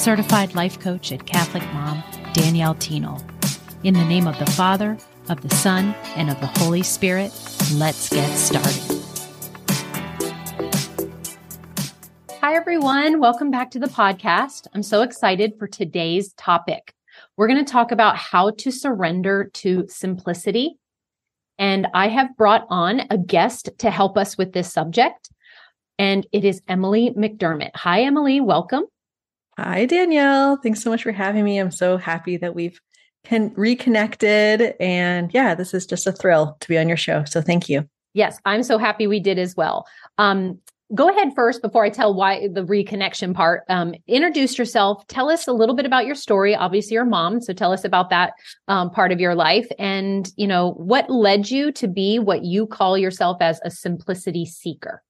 certified 0.00 0.54
life 0.54 0.80
coach 0.80 1.10
and 1.10 1.26
Catholic 1.26 1.62
mom, 1.74 2.02
Danielle 2.32 2.74
Thienel. 2.74 3.22
In 3.84 3.92
the 3.92 4.04
name 4.06 4.26
of 4.26 4.38
the 4.38 4.50
Father, 4.52 4.96
of 5.28 5.42
the 5.42 5.54
Son, 5.56 5.94
and 6.16 6.30
of 6.30 6.40
the 6.40 6.46
Holy 6.46 6.82
Spirit, 6.82 7.30
let's 7.74 8.08
get 8.08 8.34
started. 8.34 9.04
Hi, 12.40 12.54
everyone. 12.54 13.20
Welcome 13.20 13.50
back 13.50 13.70
to 13.72 13.78
the 13.78 13.88
podcast. 13.88 14.66
I'm 14.72 14.82
so 14.82 15.02
excited 15.02 15.58
for 15.58 15.68
today's 15.68 16.32
topic. 16.32 16.94
We're 17.36 17.48
going 17.48 17.62
to 17.62 17.70
talk 17.70 17.92
about 17.92 18.16
how 18.16 18.52
to 18.52 18.70
surrender 18.70 19.50
to 19.52 19.84
simplicity. 19.86 20.78
And 21.58 21.88
I 21.92 22.08
have 22.08 22.38
brought 22.38 22.66
on 22.70 23.02
a 23.10 23.18
guest 23.18 23.68
to 23.80 23.90
help 23.90 24.16
us 24.16 24.38
with 24.38 24.54
this 24.54 24.72
subject 24.72 25.30
and 25.98 26.26
it 26.32 26.46
is 26.46 26.62
Emily 26.66 27.10
McDermott. 27.10 27.72
Hi, 27.74 28.04
Emily. 28.04 28.40
Welcome. 28.40 28.84
Hi, 29.62 29.84
Danielle. 29.84 30.56
Thanks 30.56 30.82
so 30.82 30.88
much 30.88 31.02
for 31.02 31.12
having 31.12 31.44
me. 31.44 31.58
I'm 31.58 31.70
so 31.70 31.98
happy 31.98 32.38
that 32.38 32.54
we've 32.54 32.80
can 33.24 33.52
reconnected. 33.56 34.74
And 34.80 35.30
yeah, 35.34 35.54
this 35.54 35.74
is 35.74 35.84
just 35.84 36.06
a 36.06 36.12
thrill 36.12 36.56
to 36.60 36.68
be 36.68 36.78
on 36.78 36.88
your 36.88 36.96
show. 36.96 37.24
So 37.24 37.42
thank 37.42 37.68
you. 37.68 37.86
Yes, 38.14 38.40
I'm 38.46 38.62
so 38.62 38.78
happy 38.78 39.06
we 39.06 39.20
did 39.20 39.38
as 39.38 39.54
well. 39.54 39.86
Um, 40.16 40.58
go 40.94 41.10
ahead 41.10 41.34
first 41.34 41.60
before 41.60 41.84
I 41.84 41.90
tell 41.90 42.14
why 42.14 42.48
the 42.48 42.64
reconnection 42.64 43.34
part. 43.34 43.64
Um, 43.68 43.94
introduce 44.08 44.56
yourself. 44.56 45.06
Tell 45.08 45.28
us 45.28 45.46
a 45.46 45.52
little 45.52 45.76
bit 45.76 45.84
about 45.84 46.06
your 46.06 46.14
story. 46.14 46.56
Obviously, 46.56 46.94
your 46.94 47.04
mom. 47.04 47.42
So 47.42 47.52
tell 47.52 47.70
us 47.70 47.84
about 47.84 48.08
that 48.08 48.32
um, 48.66 48.90
part 48.90 49.12
of 49.12 49.20
your 49.20 49.34
life, 49.34 49.68
and 49.78 50.32
you 50.36 50.46
know 50.46 50.72
what 50.72 51.10
led 51.10 51.50
you 51.50 51.70
to 51.72 51.86
be 51.86 52.18
what 52.18 52.44
you 52.44 52.66
call 52.66 52.96
yourself 52.96 53.42
as 53.42 53.60
a 53.62 53.70
simplicity 53.70 54.46
seeker. 54.46 55.02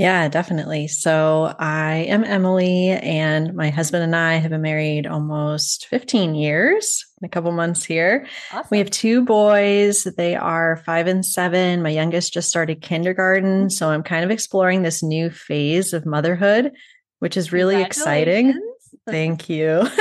Yeah, 0.00 0.28
definitely. 0.28 0.88
So 0.88 1.54
I 1.58 2.06
am 2.08 2.24
Emily, 2.24 2.88
and 2.88 3.52
my 3.52 3.68
husband 3.68 4.02
and 4.02 4.16
I 4.16 4.36
have 4.36 4.50
been 4.50 4.62
married 4.62 5.06
almost 5.06 5.88
15 5.88 6.34
years, 6.34 7.04
a 7.22 7.28
couple 7.28 7.52
months 7.52 7.84
here. 7.84 8.26
Awesome. 8.50 8.68
We 8.70 8.78
have 8.78 8.88
two 8.88 9.22
boys. 9.26 10.04
They 10.04 10.36
are 10.36 10.78
five 10.86 11.06
and 11.06 11.24
seven. 11.24 11.82
My 11.82 11.90
youngest 11.90 12.32
just 12.32 12.48
started 12.48 12.80
kindergarten. 12.80 13.68
So 13.68 13.90
I'm 13.90 14.02
kind 14.02 14.24
of 14.24 14.30
exploring 14.30 14.80
this 14.80 15.02
new 15.02 15.28
phase 15.28 15.92
of 15.92 16.06
motherhood, 16.06 16.72
which 17.18 17.36
is 17.36 17.52
really 17.52 17.82
exciting. 17.82 18.58
Thank 19.06 19.50
you. 19.50 19.86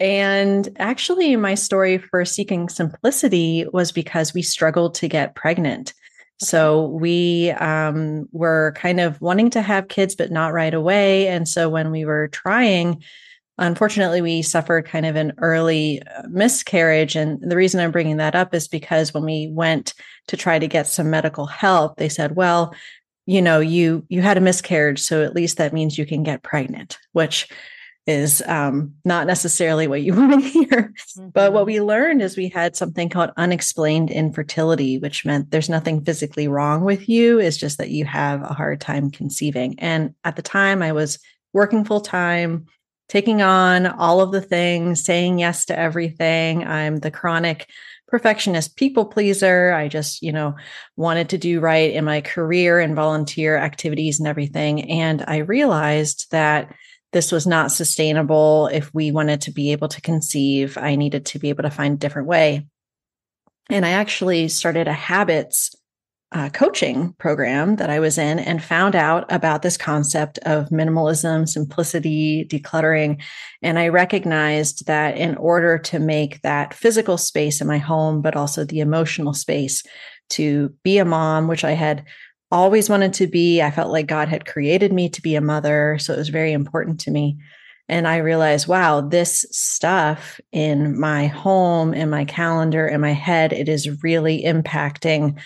And 0.00 0.68
actually, 0.80 1.36
my 1.36 1.54
story 1.54 1.98
for 1.98 2.24
seeking 2.24 2.68
simplicity 2.68 3.66
was 3.72 3.92
because 3.92 4.34
we 4.34 4.42
struggled 4.42 4.96
to 4.96 5.06
get 5.06 5.36
pregnant. 5.36 5.94
So 6.42 6.86
we 6.86 7.50
um, 7.52 8.28
were 8.32 8.74
kind 8.76 9.00
of 9.00 9.20
wanting 9.20 9.50
to 9.50 9.62
have 9.62 9.88
kids, 9.88 10.14
but 10.14 10.30
not 10.30 10.52
right 10.52 10.74
away. 10.74 11.28
And 11.28 11.48
so 11.48 11.68
when 11.68 11.90
we 11.90 12.04
were 12.04 12.28
trying, 12.28 13.02
unfortunately, 13.58 14.20
we 14.20 14.42
suffered 14.42 14.86
kind 14.86 15.06
of 15.06 15.16
an 15.16 15.32
early 15.38 16.02
uh, 16.02 16.22
miscarriage. 16.28 17.16
And 17.16 17.40
the 17.40 17.56
reason 17.56 17.80
I'm 17.80 17.92
bringing 17.92 18.16
that 18.16 18.34
up 18.34 18.54
is 18.54 18.68
because 18.68 19.14
when 19.14 19.24
we 19.24 19.48
went 19.52 19.94
to 20.28 20.36
try 20.36 20.58
to 20.58 20.66
get 20.66 20.86
some 20.86 21.10
medical 21.10 21.46
help, 21.46 21.96
they 21.96 22.08
said, 22.08 22.34
well, 22.34 22.74
you 23.26 23.40
know, 23.40 23.60
you 23.60 24.04
you 24.08 24.20
had 24.20 24.36
a 24.36 24.40
miscarriage, 24.40 25.00
so 25.00 25.22
at 25.22 25.34
least 25.34 25.58
that 25.58 25.72
means 25.72 25.96
you 25.96 26.04
can 26.04 26.24
get 26.24 26.42
pregnant, 26.42 26.98
which 27.12 27.48
is 28.06 28.42
um, 28.46 28.94
not 29.04 29.26
necessarily 29.26 29.86
what 29.86 30.02
you 30.02 30.14
want 30.16 30.42
to 30.42 30.48
hear. 30.48 30.66
Mm-hmm. 30.66 31.28
But 31.28 31.52
what 31.52 31.60
mm-hmm. 31.60 31.66
we 31.66 31.80
learned 31.80 32.22
is 32.22 32.36
we 32.36 32.48
had 32.48 32.76
something 32.76 33.08
called 33.08 33.30
unexplained 33.36 34.10
infertility, 34.10 34.98
which 34.98 35.24
meant 35.24 35.50
there's 35.50 35.68
nothing 35.68 36.04
physically 36.04 36.48
wrong 36.48 36.84
with 36.84 37.08
you. 37.08 37.38
It's 37.38 37.56
just 37.56 37.78
that 37.78 37.90
you 37.90 38.04
have 38.04 38.42
a 38.42 38.54
hard 38.54 38.80
time 38.80 39.10
conceiving. 39.10 39.78
And 39.78 40.14
at 40.24 40.36
the 40.36 40.42
time, 40.42 40.82
I 40.82 40.92
was 40.92 41.18
working 41.52 41.84
full 41.84 42.00
time, 42.00 42.66
taking 43.08 43.42
on 43.42 43.86
all 43.86 44.20
of 44.20 44.32
the 44.32 44.40
things, 44.40 45.04
saying 45.04 45.38
yes 45.38 45.66
to 45.66 45.78
everything. 45.78 46.66
I'm 46.66 46.96
the 46.96 47.10
chronic 47.10 47.68
perfectionist 48.08 48.76
people 48.76 49.06
pleaser. 49.06 49.72
I 49.72 49.88
just, 49.88 50.22
you 50.22 50.32
know, 50.32 50.54
wanted 50.96 51.30
to 51.30 51.38
do 51.38 51.60
right 51.60 51.92
in 51.92 52.04
my 52.04 52.20
career 52.20 52.78
and 52.78 52.94
volunteer 52.94 53.56
activities 53.56 54.18
and 54.18 54.28
everything. 54.28 54.90
And 54.90 55.24
I 55.26 55.38
realized 55.38 56.30
that 56.30 56.74
this 57.12 57.30
was 57.30 57.46
not 57.46 57.72
sustainable. 57.72 58.68
If 58.72 58.92
we 58.94 59.12
wanted 59.12 59.42
to 59.42 59.50
be 59.50 59.72
able 59.72 59.88
to 59.88 60.00
conceive, 60.00 60.78
I 60.78 60.96
needed 60.96 61.26
to 61.26 61.38
be 61.38 61.50
able 61.50 61.62
to 61.62 61.70
find 61.70 61.94
a 61.94 61.98
different 61.98 62.28
way. 62.28 62.66
And 63.70 63.86
I 63.86 63.90
actually 63.90 64.48
started 64.48 64.88
a 64.88 64.92
habits 64.92 65.74
uh, 66.32 66.48
coaching 66.48 67.12
program 67.18 67.76
that 67.76 67.90
I 67.90 68.00
was 68.00 68.16
in 68.16 68.38
and 68.38 68.62
found 68.62 68.96
out 68.96 69.30
about 69.30 69.60
this 69.60 69.76
concept 69.76 70.38
of 70.38 70.70
minimalism, 70.70 71.46
simplicity, 71.46 72.46
decluttering. 72.46 73.20
And 73.60 73.78
I 73.78 73.88
recognized 73.88 74.86
that 74.86 75.18
in 75.18 75.36
order 75.36 75.78
to 75.78 75.98
make 75.98 76.40
that 76.40 76.72
physical 76.72 77.18
space 77.18 77.60
in 77.60 77.66
my 77.66 77.78
home, 77.78 78.22
but 78.22 78.34
also 78.34 78.64
the 78.64 78.80
emotional 78.80 79.34
space 79.34 79.82
to 80.30 80.72
be 80.82 80.96
a 80.96 81.04
mom, 81.04 81.48
which 81.48 81.64
I 81.64 81.72
had 81.72 82.04
always 82.52 82.88
wanted 82.88 83.14
to 83.14 83.26
be. 83.26 83.62
I 83.62 83.70
felt 83.70 83.90
like 83.90 84.06
God 84.06 84.28
had 84.28 84.46
created 84.46 84.92
me 84.92 85.08
to 85.08 85.22
be 85.22 85.34
a 85.34 85.40
mother. 85.40 85.98
So 85.98 86.12
it 86.12 86.18
was 86.18 86.28
very 86.28 86.52
important 86.52 87.00
to 87.00 87.10
me. 87.10 87.38
And 87.88 88.06
I 88.06 88.18
realized, 88.18 88.68
wow, 88.68 89.00
this 89.00 89.44
stuff 89.50 90.40
in 90.52 90.98
my 90.98 91.26
home, 91.26 91.94
in 91.94 92.10
my 92.10 92.24
calendar, 92.24 92.86
in 92.86 93.00
my 93.00 93.12
head, 93.12 93.52
it 93.52 93.68
is 93.68 94.02
really 94.02 94.44
impacting 94.44 95.40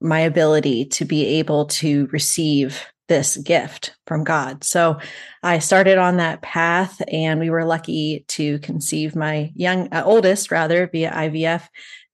my 0.00 0.20
ability 0.20 0.84
to 0.86 1.04
be 1.04 1.24
able 1.38 1.66
to 1.66 2.06
receive 2.12 2.84
this 3.08 3.38
gift 3.38 3.96
from 4.06 4.22
God. 4.22 4.62
So 4.64 5.00
I 5.42 5.60
started 5.60 5.96
on 5.96 6.18
that 6.18 6.42
path 6.42 7.00
and 7.10 7.40
we 7.40 7.48
were 7.50 7.64
lucky 7.64 8.24
to 8.28 8.58
conceive 8.58 9.16
my 9.16 9.50
young 9.54 9.92
uh, 9.92 10.02
oldest 10.04 10.50
rather 10.50 10.86
via 10.86 11.10
IVF 11.10 11.66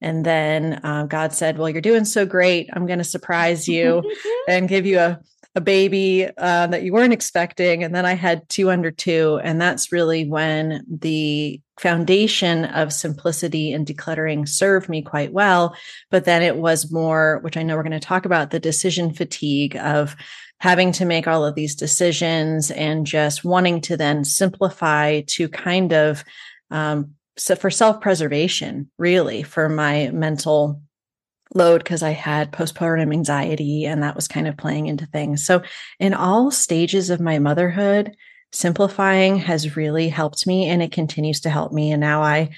and 0.04 0.22
then 0.22 0.81
uh, 0.84 1.06
God 1.06 1.32
said, 1.32 1.56
Well, 1.56 1.70
you're 1.70 1.81
doing 1.81 2.04
so 2.04 2.26
great. 2.26 2.69
I'm 2.75 2.87
going 2.87 2.98
to 2.98 3.04
surprise 3.04 3.66
you 3.66 4.03
and 4.48 4.69
give 4.69 4.84
you 4.84 4.98
a, 4.98 5.19
a 5.54 5.62
baby 5.62 6.26
uh, 6.37 6.66
that 6.66 6.82
you 6.82 6.92
weren't 6.92 7.15
expecting. 7.15 7.82
And 7.82 7.94
then 7.94 8.04
I 8.04 8.12
had 8.12 8.47
two 8.50 8.70
under 8.70 8.91
two. 8.91 9.41
And 9.42 9.59
that's 9.59 9.92
really 9.92 10.28
when 10.28 10.84
the 10.87 11.59
foundation 11.81 12.66
of 12.66 12.92
simplicity 12.92 13.72
and 13.72 13.87
decluttering 13.87 14.47
served 14.47 14.91
me 14.91 15.00
quite 15.00 15.32
well. 15.32 15.75
But 16.10 16.26
then 16.26 16.42
it 16.42 16.56
was 16.56 16.92
more, 16.92 17.38
which 17.42 17.56
I 17.56 17.62
know 17.62 17.75
we're 17.75 17.82
going 17.82 17.92
to 17.92 18.00
talk 18.00 18.26
about, 18.26 18.50
the 18.50 18.60
decision 18.60 19.15
fatigue 19.15 19.75
of 19.76 20.16
having 20.60 20.92
to 20.92 21.06
make 21.06 21.26
all 21.26 21.47
of 21.47 21.54
these 21.54 21.75
decisions 21.75 22.71
and 22.71 23.06
just 23.06 23.42
wanting 23.42 23.81
to 23.81 23.97
then 23.97 24.22
simplify 24.22 25.22
to 25.28 25.48
kind 25.48 25.94
of 25.94 26.25
um, 26.71 27.15
so 27.37 27.56
for 27.56 27.71
self-preservation 27.71 28.91
really 28.99 29.43
for 29.43 29.69
my 29.69 30.11
mental 30.12 30.81
load 31.55 31.83
because 31.83 32.03
I 32.03 32.11
had 32.11 32.53
postpartum 32.53 33.12
anxiety 33.12 33.87
and 33.87 34.03
that 34.03 34.17
was 34.17 34.28
kind 34.28 34.49
of 34.49 34.56
playing 34.56 34.87
into 34.87 35.06
things. 35.06 35.47
So 35.47 35.62
in 36.00 36.15
all 36.15 36.50
stages 36.50 37.11
of 37.11 37.21
my 37.21 37.39
motherhood, 37.39 38.17
simplifying 38.53 39.37
has 39.39 39.77
really 39.77 40.09
helped 40.09 40.47
me 40.47 40.69
and 40.69 40.83
it 40.83 40.93
continues 40.93 41.41
to 41.41 41.51
help 41.51 41.72
me 41.72 41.92
and 41.92 42.01
now 42.01 42.22
I 42.22 42.51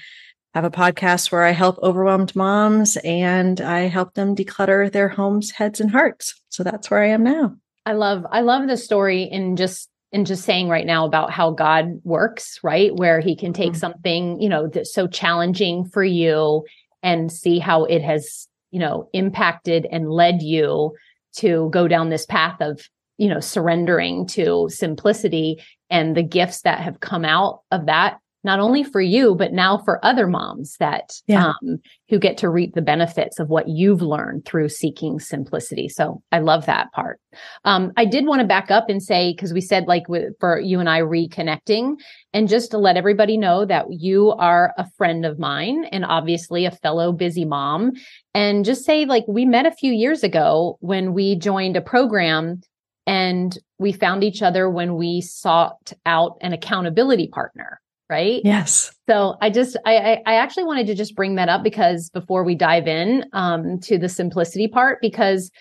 have 0.53 0.63
a 0.63 0.71
podcast 0.71 1.31
where 1.31 1.43
I 1.43 1.51
help 1.51 1.77
overwhelmed 1.83 2.35
moms 2.35 2.97
and 2.97 3.61
I 3.61 3.81
help 3.81 4.15
them 4.15 4.35
declutter 4.35 4.91
their 4.91 5.09
homes, 5.09 5.51
heads 5.51 5.79
and 5.79 5.91
hearts. 5.91 6.41
So 6.49 6.63
that's 6.63 6.89
where 6.89 7.01
I 7.01 7.09
am 7.09 7.23
now. 7.23 7.55
I 7.85 7.93
love 7.93 8.25
I 8.31 8.41
love 8.41 8.67
the 8.67 8.77
story 8.77 9.29
and 9.29 9.57
just 9.57 9.89
and 10.13 10.25
just 10.25 10.43
saying 10.43 10.69
right 10.69 10.85
now 10.85 11.05
about 11.05 11.31
how 11.31 11.51
God 11.51 11.99
works, 12.03 12.59
right? 12.63 12.95
Where 12.95 13.19
he 13.19 13.35
can 13.35 13.53
take 13.53 13.71
mm-hmm. 13.71 13.79
something, 13.79 14.41
you 14.41 14.49
know, 14.49 14.67
that's 14.67 14.93
so 14.93 15.07
challenging 15.07 15.85
for 15.85 16.03
you 16.03 16.65
and 17.03 17.31
see 17.31 17.59
how 17.59 17.85
it 17.85 18.01
has, 18.01 18.47
you 18.71 18.79
know, 18.79 19.09
impacted 19.13 19.85
and 19.91 20.09
led 20.09 20.41
you 20.41 20.93
to 21.37 21.69
go 21.71 21.87
down 21.87 22.09
this 22.09 22.25
path 22.25 22.57
of, 22.61 22.87
you 23.17 23.27
know, 23.27 23.39
surrendering 23.39 24.25
to 24.27 24.69
simplicity 24.69 25.61
and 25.89 26.15
the 26.15 26.23
gifts 26.23 26.61
that 26.61 26.79
have 26.79 26.99
come 26.99 27.25
out 27.25 27.61
of 27.71 27.85
that 27.87 28.19
not 28.47 28.61
only 28.61 28.81
for 28.81 29.01
you, 29.01 29.35
but 29.35 29.51
now 29.51 29.77
for 29.77 30.03
other 30.05 30.25
moms 30.25 30.77
that 30.79 31.11
yeah. 31.27 31.49
um, 31.49 31.79
who 32.09 32.17
get 32.17 32.37
to 32.37 32.49
reap 32.49 32.73
the 32.73 32.81
benefits 32.81 33.39
of 33.39 33.49
what 33.49 33.67
you've 33.67 34.01
learned 34.01 34.45
through 34.45 34.69
seeking 34.69 35.19
simplicity. 35.19 35.89
So 35.89 36.23
I 36.31 36.39
love 36.39 36.65
that 36.65 36.89
part. 36.93 37.19
Um, 37.65 37.91
I 37.97 38.05
did 38.05 38.25
want 38.25 38.39
to 38.39 38.47
back 38.47 38.71
up 38.71 38.85
and 38.87 39.03
say, 39.03 39.33
because 39.33 39.51
we 39.51 39.59
said 39.59 39.85
like 39.85 40.07
with, 40.07 40.31
for 40.39 40.61
you 40.61 40.79
and 40.79 40.89
I 40.89 41.01
reconnecting, 41.01 41.97
and 42.33 42.47
just 42.47 42.71
to 42.71 42.77
let 42.77 42.95
everybody 42.95 43.35
know 43.35 43.65
that 43.65 43.87
you 43.89 44.31
are 44.31 44.73
a 44.77 44.89
friend 44.97 45.25
of 45.25 45.37
mine 45.37 45.83
and 45.91 46.05
obviously 46.05 46.63
a 46.63 46.71
fellow 46.71 47.11
busy 47.11 47.43
mom. 47.43 47.91
And 48.33 48.63
just 48.63 48.85
say, 48.85 49.03
like, 49.03 49.25
we 49.27 49.43
met 49.43 49.65
a 49.65 49.71
few 49.71 49.91
years 49.91 50.23
ago 50.23 50.77
when 50.79 51.13
we 51.13 51.35
joined 51.35 51.75
a 51.75 51.81
program 51.81 52.61
and 53.05 53.57
we 53.77 53.91
found 53.91 54.23
each 54.23 54.41
other 54.41 54.69
when 54.69 54.95
we 54.95 55.19
sought 55.19 55.91
out 56.05 56.37
an 56.41 56.53
accountability 56.53 57.27
partner 57.27 57.81
right? 58.09 58.41
Yes. 58.43 58.91
So 59.09 59.35
I 59.41 59.49
just 59.49 59.77
I 59.85 60.21
I 60.25 60.35
actually 60.35 60.63
wanted 60.63 60.87
to 60.87 60.95
just 60.95 61.15
bring 61.15 61.35
that 61.35 61.49
up 61.49 61.63
because 61.63 62.09
before 62.09 62.43
we 62.43 62.55
dive 62.55 62.87
in 62.87 63.25
um 63.33 63.79
to 63.81 63.97
the 63.97 64.09
simplicity 64.09 64.67
part 64.67 64.99
because 65.01 65.51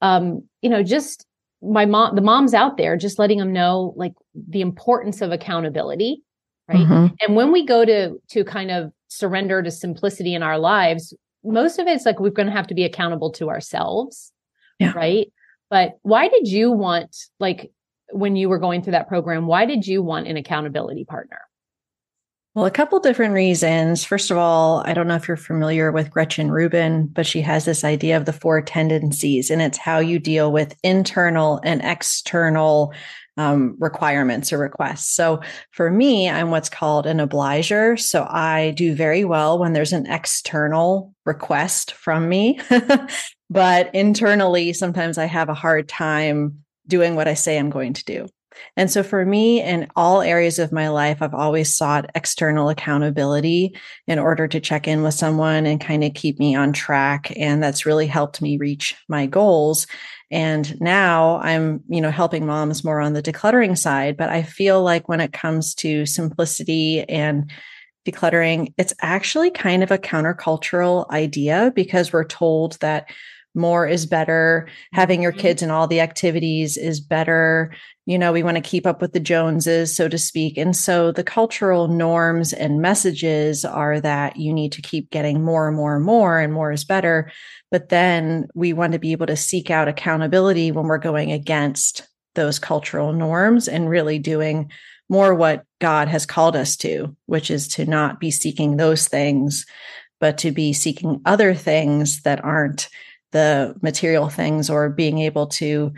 um 0.00 0.42
you 0.62 0.70
know 0.70 0.82
just 0.82 1.26
my 1.62 1.84
mom 1.84 2.14
the 2.14 2.22
moms 2.22 2.54
out 2.54 2.76
there 2.76 2.96
just 2.96 3.18
letting 3.18 3.38
them 3.38 3.52
know 3.52 3.92
like 3.96 4.12
the 4.34 4.60
importance 4.60 5.20
of 5.20 5.30
accountability 5.30 6.22
right 6.68 6.78
mm-hmm. 6.78 7.14
and 7.20 7.36
when 7.36 7.52
we 7.52 7.64
go 7.66 7.84
to 7.84 8.18
to 8.28 8.44
kind 8.44 8.70
of 8.70 8.92
surrender 9.08 9.62
to 9.62 9.70
simplicity 9.70 10.34
in 10.34 10.42
our 10.42 10.58
lives 10.58 11.14
most 11.44 11.78
of 11.78 11.86
it's 11.86 12.06
like 12.06 12.18
we're 12.20 12.30
going 12.30 12.46
to 12.46 12.52
have 12.52 12.66
to 12.66 12.74
be 12.74 12.84
accountable 12.84 13.30
to 13.30 13.48
ourselves 13.48 14.32
yeah. 14.78 14.92
right 14.92 15.30
but 15.68 15.98
why 16.02 16.28
did 16.28 16.48
you 16.48 16.70
want 16.70 17.14
like 17.38 17.70
when 18.12 18.36
you 18.36 18.48
were 18.48 18.58
going 18.58 18.82
through 18.82 18.92
that 18.92 19.08
program 19.08 19.46
why 19.46 19.66
did 19.66 19.86
you 19.86 20.02
want 20.02 20.26
an 20.26 20.36
accountability 20.36 21.04
partner 21.04 21.40
well, 22.54 22.66
a 22.66 22.70
couple 22.70 22.98
different 22.98 23.32
reasons. 23.32 24.04
First 24.04 24.30
of 24.32 24.36
all, 24.36 24.82
I 24.84 24.92
don't 24.92 25.06
know 25.06 25.14
if 25.14 25.28
you're 25.28 25.36
familiar 25.36 25.92
with 25.92 26.10
Gretchen 26.10 26.50
Rubin, 26.50 27.06
but 27.06 27.24
she 27.24 27.40
has 27.42 27.64
this 27.64 27.84
idea 27.84 28.16
of 28.16 28.24
the 28.24 28.32
four 28.32 28.60
tendencies, 28.60 29.50
and 29.50 29.62
it's 29.62 29.78
how 29.78 30.00
you 30.00 30.18
deal 30.18 30.50
with 30.50 30.74
internal 30.82 31.60
and 31.62 31.80
external 31.84 32.92
um, 33.36 33.76
requirements 33.78 34.52
or 34.52 34.58
requests. 34.58 35.14
So 35.14 35.40
for 35.70 35.90
me, 35.90 36.28
I'm 36.28 36.50
what's 36.50 36.68
called 36.68 37.06
an 37.06 37.20
obliger. 37.20 37.96
So 37.96 38.26
I 38.28 38.72
do 38.76 38.94
very 38.94 39.24
well 39.24 39.58
when 39.58 39.72
there's 39.72 39.92
an 39.92 40.06
external 40.06 41.14
request 41.24 41.92
from 41.92 42.28
me, 42.28 42.58
but 43.50 43.94
internally, 43.94 44.72
sometimes 44.72 45.18
I 45.18 45.26
have 45.26 45.48
a 45.48 45.54
hard 45.54 45.88
time 45.88 46.64
doing 46.88 47.14
what 47.14 47.28
I 47.28 47.34
say 47.34 47.58
I'm 47.58 47.70
going 47.70 47.92
to 47.94 48.04
do. 48.04 48.26
And 48.76 48.90
so 48.90 49.02
for 49.02 49.24
me, 49.24 49.62
in 49.62 49.88
all 49.96 50.22
areas 50.22 50.58
of 50.58 50.72
my 50.72 50.88
life, 50.88 51.20
I've 51.20 51.34
always 51.34 51.74
sought 51.74 52.10
external 52.14 52.68
accountability 52.68 53.76
in 54.06 54.18
order 54.18 54.48
to 54.48 54.60
check 54.60 54.88
in 54.88 55.02
with 55.02 55.14
someone 55.14 55.66
and 55.66 55.80
kind 55.80 56.04
of 56.04 56.14
keep 56.14 56.38
me 56.38 56.54
on 56.54 56.72
track. 56.72 57.32
And 57.36 57.62
that's 57.62 57.86
really 57.86 58.06
helped 58.06 58.40
me 58.40 58.58
reach 58.58 58.96
my 59.08 59.26
goals. 59.26 59.86
And 60.30 60.80
now 60.80 61.38
I'm, 61.38 61.82
you 61.88 62.00
know, 62.00 62.10
helping 62.10 62.46
moms 62.46 62.84
more 62.84 63.00
on 63.00 63.14
the 63.14 63.22
decluttering 63.22 63.76
side. 63.76 64.16
But 64.16 64.30
I 64.30 64.42
feel 64.42 64.82
like 64.82 65.08
when 65.08 65.20
it 65.20 65.32
comes 65.32 65.74
to 65.76 66.06
simplicity 66.06 67.02
and 67.02 67.50
decluttering, 68.06 68.72
it's 68.78 68.94
actually 69.00 69.50
kind 69.50 69.82
of 69.82 69.90
a 69.90 69.98
countercultural 69.98 71.10
idea 71.10 71.72
because 71.74 72.12
we're 72.12 72.24
told 72.24 72.78
that 72.80 73.10
more 73.54 73.86
is 73.86 74.06
better. 74.06 74.68
Having 74.92 75.22
your 75.22 75.32
mm-hmm. 75.32 75.40
kids 75.40 75.62
in 75.62 75.70
all 75.70 75.86
the 75.86 76.00
activities 76.00 76.76
is 76.76 77.00
better. 77.00 77.74
You 78.06 78.18
know, 78.18 78.32
we 78.32 78.42
want 78.42 78.56
to 78.56 78.62
keep 78.62 78.86
up 78.86 79.00
with 79.00 79.12
the 79.12 79.20
Joneses, 79.20 79.94
so 79.94 80.08
to 80.08 80.18
speak. 80.18 80.56
And 80.56 80.76
so 80.76 81.12
the 81.12 81.24
cultural 81.24 81.88
norms 81.88 82.52
and 82.52 82.80
messages 82.80 83.64
are 83.64 84.00
that 84.00 84.36
you 84.36 84.52
need 84.52 84.72
to 84.72 84.82
keep 84.82 85.10
getting 85.10 85.42
more 85.42 85.68
and 85.68 85.76
more 85.76 85.96
and 85.96 86.04
more, 86.04 86.38
and 86.38 86.52
more 86.52 86.72
is 86.72 86.84
better. 86.84 87.30
But 87.70 87.88
then 87.88 88.48
we 88.54 88.72
want 88.72 88.92
to 88.92 88.98
be 88.98 89.12
able 89.12 89.26
to 89.26 89.36
seek 89.36 89.70
out 89.70 89.88
accountability 89.88 90.72
when 90.72 90.86
we're 90.86 90.98
going 90.98 91.32
against 91.32 92.08
those 92.34 92.58
cultural 92.58 93.12
norms 93.12 93.68
and 93.68 93.88
really 93.88 94.18
doing 94.18 94.70
more 95.08 95.34
what 95.34 95.64
God 95.80 96.06
has 96.08 96.24
called 96.24 96.54
us 96.54 96.76
to, 96.78 97.16
which 97.26 97.50
is 97.50 97.66
to 97.68 97.84
not 97.84 98.20
be 98.20 98.30
seeking 98.30 98.76
those 98.76 99.08
things, 99.08 99.66
but 100.20 100.38
to 100.38 100.52
be 100.52 100.72
seeking 100.72 101.20
other 101.24 101.54
things 101.54 102.22
that 102.22 102.44
aren't 102.44 102.88
the 103.32 103.74
material 103.82 104.28
things 104.28 104.70
or 104.70 104.88
being 104.88 105.18
able 105.18 105.46
to 105.46 105.92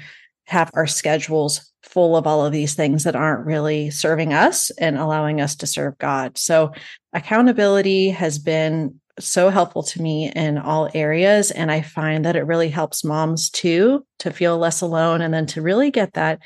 have 0.44 0.70
our 0.74 0.86
schedules 0.86 1.72
full 1.82 2.16
of 2.16 2.26
all 2.26 2.44
of 2.44 2.52
these 2.52 2.74
things 2.74 3.04
that 3.04 3.16
aren't 3.16 3.46
really 3.46 3.90
serving 3.90 4.32
us 4.32 4.70
and 4.78 4.96
allowing 4.96 5.40
us 5.40 5.56
to 5.56 5.66
serve 5.66 5.98
God. 5.98 6.38
So 6.38 6.72
accountability 7.12 8.10
has 8.10 8.38
been 8.38 9.00
so 9.18 9.50
helpful 9.50 9.82
to 9.82 10.00
me 10.00 10.30
in 10.34 10.58
all 10.58 10.88
areas. 10.94 11.50
And 11.50 11.70
I 11.70 11.82
find 11.82 12.24
that 12.24 12.36
it 12.36 12.46
really 12.46 12.70
helps 12.70 13.04
moms 13.04 13.50
too 13.50 14.06
to 14.20 14.30
feel 14.30 14.58
less 14.58 14.80
alone 14.80 15.20
and 15.20 15.34
then 15.34 15.46
to 15.46 15.62
really 15.62 15.90
get 15.90 16.14
that 16.14 16.40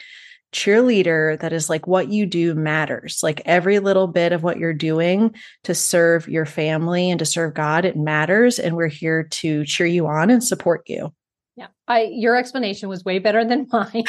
cheerleader 0.52 1.38
that 1.40 1.52
is 1.52 1.69
like 1.69 1.87
what 1.87 2.08
you 2.08 2.26
do 2.26 2.54
matters. 2.54 3.20
Like 3.22 3.43
every 3.44 3.78
little 3.78 4.06
bit 4.06 4.32
of 4.32 4.43
what 4.43 4.58
you're 4.58 4.72
doing 4.72 5.34
to 5.64 5.75
serve 5.75 6.28
your 6.28 6.46
family 6.46 7.10
and 7.10 7.19
to 7.19 7.26
serve 7.26 7.54
God, 7.54 7.84
it 7.84 7.96
matters. 7.96 8.58
And 8.58 8.76
we're 8.76 8.88
here 8.88 9.25
to 9.25 9.64
cheer 9.64 9.87
you 9.87 10.06
on 10.06 10.31
and 10.31 10.43
support 10.43 10.82
you. 10.87 11.12
Yeah. 11.56 11.69
I 11.88 12.09
your 12.12 12.37
explanation 12.37 12.88
was 12.88 13.05
way 13.05 13.19
better 13.19 13.44
than 13.44 13.67
mine. 13.73 14.05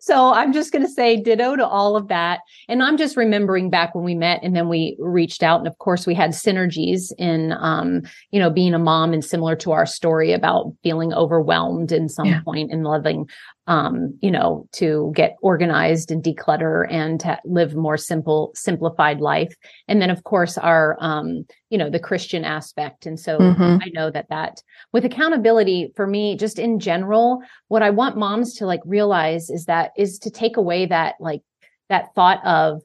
so 0.00 0.32
I'm 0.32 0.52
just 0.52 0.72
going 0.72 0.84
to 0.84 0.90
say 0.90 1.20
ditto 1.20 1.56
to 1.56 1.66
all 1.66 1.96
of 1.96 2.08
that. 2.08 2.40
And 2.68 2.82
I'm 2.82 2.96
just 2.96 3.16
remembering 3.16 3.70
back 3.70 3.94
when 3.94 4.04
we 4.04 4.14
met 4.14 4.40
and 4.42 4.54
then 4.54 4.68
we 4.68 4.96
reached 4.98 5.42
out 5.42 5.58
and 5.58 5.66
of 5.66 5.78
course 5.78 6.06
we 6.06 6.14
had 6.14 6.30
synergies 6.30 7.12
in 7.18 7.52
um 7.58 8.02
you 8.30 8.40
know 8.40 8.50
being 8.50 8.74
a 8.74 8.78
mom 8.78 9.12
and 9.12 9.24
similar 9.24 9.56
to 9.56 9.72
our 9.72 9.86
story 9.86 10.32
about 10.32 10.72
feeling 10.82 11.12
overwhelmed 11.12 11.92
in 11.92 12.08
some 12.08 12.26
yeah. 12.26 12.40
point 12.42 12.72
and 12.72 12.84
loving 12.84 13.26
um, 13.68 14.18
you 14.22 14.30
know, 14.30 14.66
to 14.72 15.12
get 15.14 15.36
organized 15.42 16.10
and 16.10 16.24
declutter 16.24 16.90
and 16.90 17.20
to 17.20 17.38
live 17.44 17.74
more 17.74 17.98
simple, 17.98 18.50
simplified 18.54 19.20
life. 19.20 19.54
And 19.86 20.00
then, 20.00 20.08
of 20.08 20.24
course, 20.24 20.56
our, 20.56 20.96
um, 21.00 21.44
you 21.68 21.76
know, 21.76 21.90
the 21.90 22.00
Christian 22.00 22.46
aspect. 22.46 23.04
And 23.04 23.20
so 23.20 23.38
mm-hmm. 23.38 23.76
I 23.82 23.90
know 23.92 24.10
that 24.10 24.30
that 24.30 24.62
with 24.94 25.04
accountability 25.04 25.92
for 25.94 26.06
me, 26.06 26.34
just 26.34 26.58
in 26.58 26.67
general, 26.78 27.42
what 27.68 27.82
I 27.82 27.90
want 27.90 28.16
moms 28.16 28.54
to 28.54 28.66
like 28.66 28.80
realize 28.84 29.50
is 29.50 29.64
that 29.66 29.92
is 29.96 30.18
to 30.20 30.30
take 30.30 30.56
away 30.56 30.86
that 30.86 31.14
like 31.20 31.42
that 31.88 32.14
thought 32.14 32.44
of, 32.44 32.82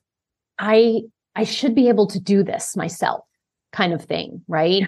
I, 0.58 1.02
I 1.36 1.44
should 1.44 1.76
be 1.76 1.90
able 1.90 2.08
to 2.08 2.20
do 2.20 2.44
this 2.44 2.78
myself 2.78 3.26
kind 3.72 3.94
of 3.94 4.04
thing, 4.04 4.44
right? 4.48 4.82
Yeah 4.82 4.88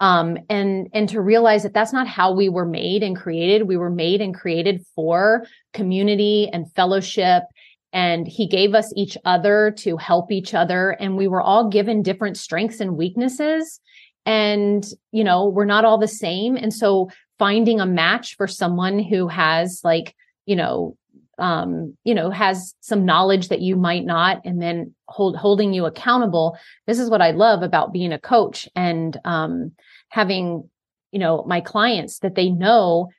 um, 0.00 0.38
and 0.50 0.88
and 0.92 1.08
to 1.08 1.20
realize 1.20 1.62
that 1.62 1.72
that's 1.72 1.92
not 1.92 2.06
how 2.06 2.32
we 2.32 2.48
were 2.48 2.66
made 2.66 3.02
and 3.02 3.16
created 3.16 3.66
we 3.66 3.76
were 3.76 3.90
made 3.90 4.20
and 4.20 4.34
created 4.34 4.84
for 4.94 5.46
community 5.72 6.48
and 6.52 6.72
fellowship 6.74 7.44
and 7.92 8.26
he 8.26 8.46
gave 8.46 8.74
us 8.74 8.92
each 8.94 9.16
other 9.24 9.72
to 9.78 9.96
help 9.96 10.30
each 10.30 10.52
other 10.52 10.90
and 10.90 11.16
we 11.16 11.28
were 11.28 11.40
all 11.40 11.68
given 11.68 12.02
different 12.02 12.36
strengths 12.36 12.80
and 12.80 12.96
weaknesses 12.96 13.80
and 14.26 14.88
you 15.12 15.24
know 15.24 15.46
we're 15.46 15.64
not 15.64 15.84
all 15.84 15.98
the 15.98 16.08
same 16.08 16.56
and 16.56 16.74
so 16.74 17.08
finding 17.38 17.80
a 17.80 17.86
match 17.86 18.36
for 18.36 18.46
someone 18.46 18.98
who 18.98 19.28
has 19.28 19.80
like 19.84 20.14
you 20.46 20.56
know 20.56 20.96
um, 21.38 21.96
you 22.04 22.14
know, 22.14 22.30
has 22.30 22.74
some 22.80 23.04
knowledge 23.04 23.48
that 23.48 23.60
you 23.60 23.76
might 23.76 24.04
not, 24.04 24.40
and 24.44 24.60
then 24.60 24.94
hold 25.06 25.36
holding 25.36 25.72
you 25.72 25.84
accountable. 25.84 26.56
This 26.86 26.98
is 26.98 27.10
what 27.10 27.20
I 27.20 27.32
love 27.32 27.62
about 27.62 27.92
being 27.92 28.12
a 28.12 28.18
coach 28.18 28.68
and 28.74 29.18
um, 29.24 29.72
having, 30.08 30.68
you 31.12 31.18
know, 31.18 31.44
my 31.46 31.60
clients 31.60 32.20
that 32.20 32.34
they 32.34 32.48
know 32.48 33.10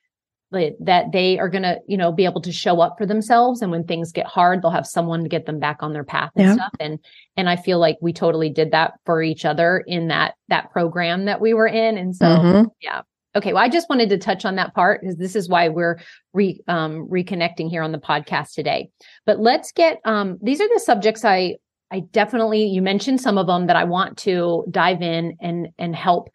that, 0.51 0.77
that 0.79 1.11
they 1.11 1.37
are 1.37 1.49
going 1.49 1.63
to, 1.63 1.79
you 1.87 1.97
know, 1.97 2.11
be 2.11 2.25
able 2.25 2.41
to 2.41 2.51
show 2.51 2.79
up 2.79 2.97
for 2.97 3.05
themselves. 3.05 3.61
And 3.61 3.69
when 3.69 3.83
things 3.83 4.11
get 4.11 4.25
hard, 4.25 4.61
they'll 4.61 4.71
have 4.71 4.87
someone 4.87 5.23
to 5.23 5.29
get 5.29 5.45
them 5.45 5.59
back 5.59 5.83
on 5.83 5.93
their 5.93 6.05
path 6.05 6.31
and 6.35 6.45
yeah. 6.45 6.53
stuff. 6.53 6.71
And, 6.79 6.99
and 7.35 7.49
I 7.49 7.57
feel 7.57 7.79
like 7.79 7.97
we 8.01 8.13
totally 8.13 8.49
did 8.49 8.71
that 8.71 8.93
for 9.05 9.21
each 9.21 9.43
other 9.43 9.83
in 9.85 10.07
that, 10.07 10.35
that 10.47 10.71
program 10.71 11.25
that 11.25 11.41
we 11.41 11.53
were 11.53 11.67
in. 11.67 11.97
And 11.97 12.15
so, 12.15 12.25
mm-hmm. 12.25 12.67
yeah, 12.81 13.01
Okay, 13.37 13.53
well, 13.53 13.63
I 13.63 13.69
just 13.69 13.87
wanted 13.87 14.09
to 14.09 14.17
touch 14.17 14.45
on 14.45 14.55
that 14.55 14.73
part 14.73 15.01
because 15.01 15.17
this 15.17 15.35
is 15.35 15.47
why 15.47 15.69
we're 15.69 15.99
re, 16.33 16.59
um, 16.67 17.07
reconnecting 17.07 17.69
here 17.69 17.83
on 17.83 17.91
the 17.91 17.99
podcast 17.99 18.53
today. 18.53 18.89
But 19.27 19.39
let's 19.39 19.71
get 19.71 19.99
um, 20.05 20.39
these 20.41 20.59
are 20.59 20.67
the 20.67 20.81
subjects 20.83 21.23
I 21.23 21.57
I 21.91 21.99
definitely 21.99 22.65
you 22.65 22.81
mentioned 22.81 23.21
some 23.21 23.37
of 23.37 23.45
them 23.45 23.67
that 23.67 23.75
I 23.75 23.83
want 23.83 24.17
to 24.19 24.65
dive 24.71 25.03
in 25.03 25.37
and 25.39 25.67
and 25.77 25.95
help 25.95 26.29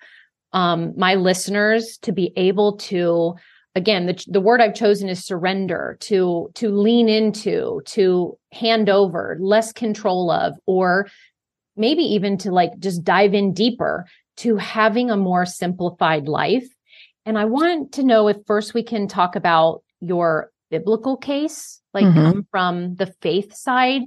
um, 0.53 0.95
my 0.97 1.17
listeners 1.17 1.99
to 2.03 2.13
be 2.13 2.33
able 2.37 2.77
to 2.77 3.35
again 3.75 4.07
the 4.07 4.25
the 4.29 4.41
word 4.41 4.61
I've 4.61 4.75
chosen 4.75 5.09
is 5.09 5.25
surrender 5.25 5.97
to 6.03 6.51
to 6.55 6.71
lean 6.71 7.09
into 7.09 7.83
to 7.87 8.39
hand 8.53 8.89
over 8.89 9.37
less 9.41 9.73
control 9.73 10.31
of 10.31 10.57
or 10.67 11.09
maybe 11.77 12.03
even 12.03 12.39
to 12.39 12.53
like 12.53 12.79
just 12.79 13.03
dive 13.03 13.35
in 13.35 13.53
deeper 13.53 14.07
to 14.37 14.57
having 14.57 15.11
a 15.11 15.17
more 15.17 15.45
simplified 15.45 16.29
life 16.29 16.69
and 17.25 17.39
I 17.39 17.45
want 17.45 17.93
to 17.93 18.03
know 18.03 18.29
if 18.29 18.37
first 18.47 18.75
we 18.75 18.83
can 18.83 19.09
talk 19.09 19.37
about 19.37 19.83
your 20.01 20.51
biblical 20.71 21.17
case, 21.17 21.81
like 21.95 22.05
mm-hmm. 22.05 22.41
from 22.51 22.97
the 22.97 23.07
faith 23.21 23.55
side. 23.55 24.03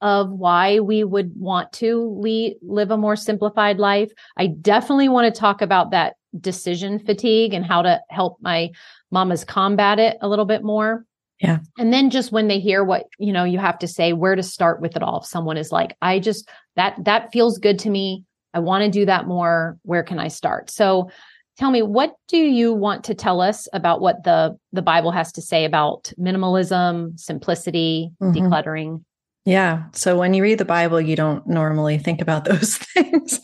of 0.00 0.30
why 0.30 0.80
we 0.80 1.04
would 1.04 1.32
want 1.36 1.72
to 1.72 2.16
le- 2.20 2.54
live 2.62 2.90
a 2.90 2.96
more 2.96 3.16
simplified 3.16 3.78
life. 3.78 4.12
I 4.36 4.46
definitely 4.46 5.08
want 5.08 5.32
to 5.32 5.40
talk 5.40 5.60
about 5.60 5.90
that 5.90 6.14
decision 6.38 6.98
fatigue 6.98 7.54
and 7.54 7.64
how 7.64 7.82
to 7.82 8.00
help 8.10 8.36
my 8.40 8.70
mamas 9.10 9.44
combat 9.44 9.98
it 9.98 10.16
a 10.20 10.28
little 10.28 10.44
bit 10.44 10.62
more. 10.62 11.04
Yeah. 11.40 11.58
And 11.78 11.92
then 11.92 12.10
just 12.10 12.32
when 12.32 12.48
they 12.48 12.58
hear 12.58 12.84
what, 12.84 13.04
you 13.18 13.32
know, 13.32 13.44
you 13.44 13.58
have 13.58 13.78
to 13.78 13.88
say 13.88 14.12
where 14.12 14.34
to 14.34 14.42
start 14.42 14.80
with 14.80 14.96
it 14.96 15.02
all. 15.02 15.20
If 15.20 15.26
someone 15.26 15.56
is 15.56 15.72
like, 15.72 15.96
I 16.02 16.18
just 16.18 16.48
that 16.76 16.96
that 17.04 17.32
feels 17.32 17.58
good 17.58 17.78
to 17.80 17.90
me. 17.90 18.24
I 18.54 18.60
want 18.60 18.84
to 18.84 18.90
do 18.90 19.06
that 19.06 19.26
more. 19.26 19.78
Where 19.82 20.02
can 20.02 20.18
I 20.18 20.28
start? 20.28 20.70
So 20.70 21.10
tell 21.58 21.70
me 21.70 21.82
what 21.82 22.14
do 22.28 22.38
you 22.38 22.72
want 22.72 23.04
to 23.04 23.14
tell 23.14 23.40
us 23.40 23.68
about 23.72 24.00
what 24.00 24.24
the 24.24 24.56
the 24.72 24.82
bible 24.82 25.10
has 25.10 25.32
to 25.32 25.42
say 25.42 25.64
about 25.64 26.12
minimalism 26.18 27.18
simplicity 27.18 28.10
mm-hmm. 28.22 28.36
decluttering 28.36 29.02
yeah 29.44 29.84
so 29.92 30.16
when 30.16 30.34
you 30.34 30.42
read 30.42 30.58
the 30.58 30.64
bible 30.64 31.00
you 31.00 31.16
don't 31.16 31.46
normally 31.46 31.98
think 31.98 32.20
about 32.20 32.44
those 32.46 32.78
things 32.78 33.40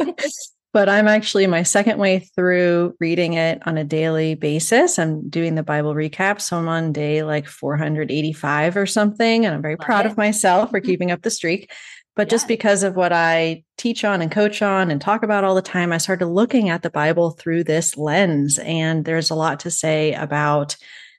but 0.73 0.89
i'm 0.89 1.09
actually 1.09 1.47
my 1.47 1.63
second 1.63 1.99
way 1.99 2.21
through 2.21 2.95
reading 3.01 3.35
it 3.35 3.61
on 3.67 3.77
a 3.77 3.85
daily 3.85 4.35
basis 4.35 4.99
i'm 4.99 5.29
doing 5.29 5.55
the 5.55 5.63
bible 5.63 5.95
recap 5.95 6.41
so 6.41 6.57
i'm 6.57 6.69
on 6.69 6.93
day 6.93 7.23
like 7.23 7.49
485 7.49 8.77
or 8.77 8.87
something 8.87 9.45
and 9.45 9.55
i'm 9.55 9.63
very 9.63 9.77
Love 9.77 9.87
proud 9.87 10.07
it. 10.07 10.13
of 10.13 10.17
myself 10.17 10.71
for 10.71 10.81
mm-hmm. 10.81 10.87
keeping 10.87 11.11
up 11.11 11.23
the 11.23 11.31
streak 11.31 11.71
but 12.17 12.29
just 12.29 12.47
because 12.47 12.83
of 12.83 12.95
what 12.95 13.13
I 13.13 13.65
teach 13.77 14.05
on 14.05 14.23
and 14.23 14.31
coach 14.31 14.63
on 14.63 14.91
and 14.91 15.01
talk 15.01 15.23
about 15.23 15.43
all 15.43 15.55
the 15.55 15.63
time, 15.63 15.93
I 15.93 15.99
started 15.99 16.27
looking 16.27 16.69
at 16.69 16.83
the 16.83 16.91
Bible 16.91 17.33
through 17.33 17.65
this 17.65 17.97
lens. 17.97 18.59
And 18.61 19.05
there's 19.05 19.31
a 19.31 19.35
lot 19.35 19.61
to 19.61 19.71
say 19.71 20.15
about 20.15 20.77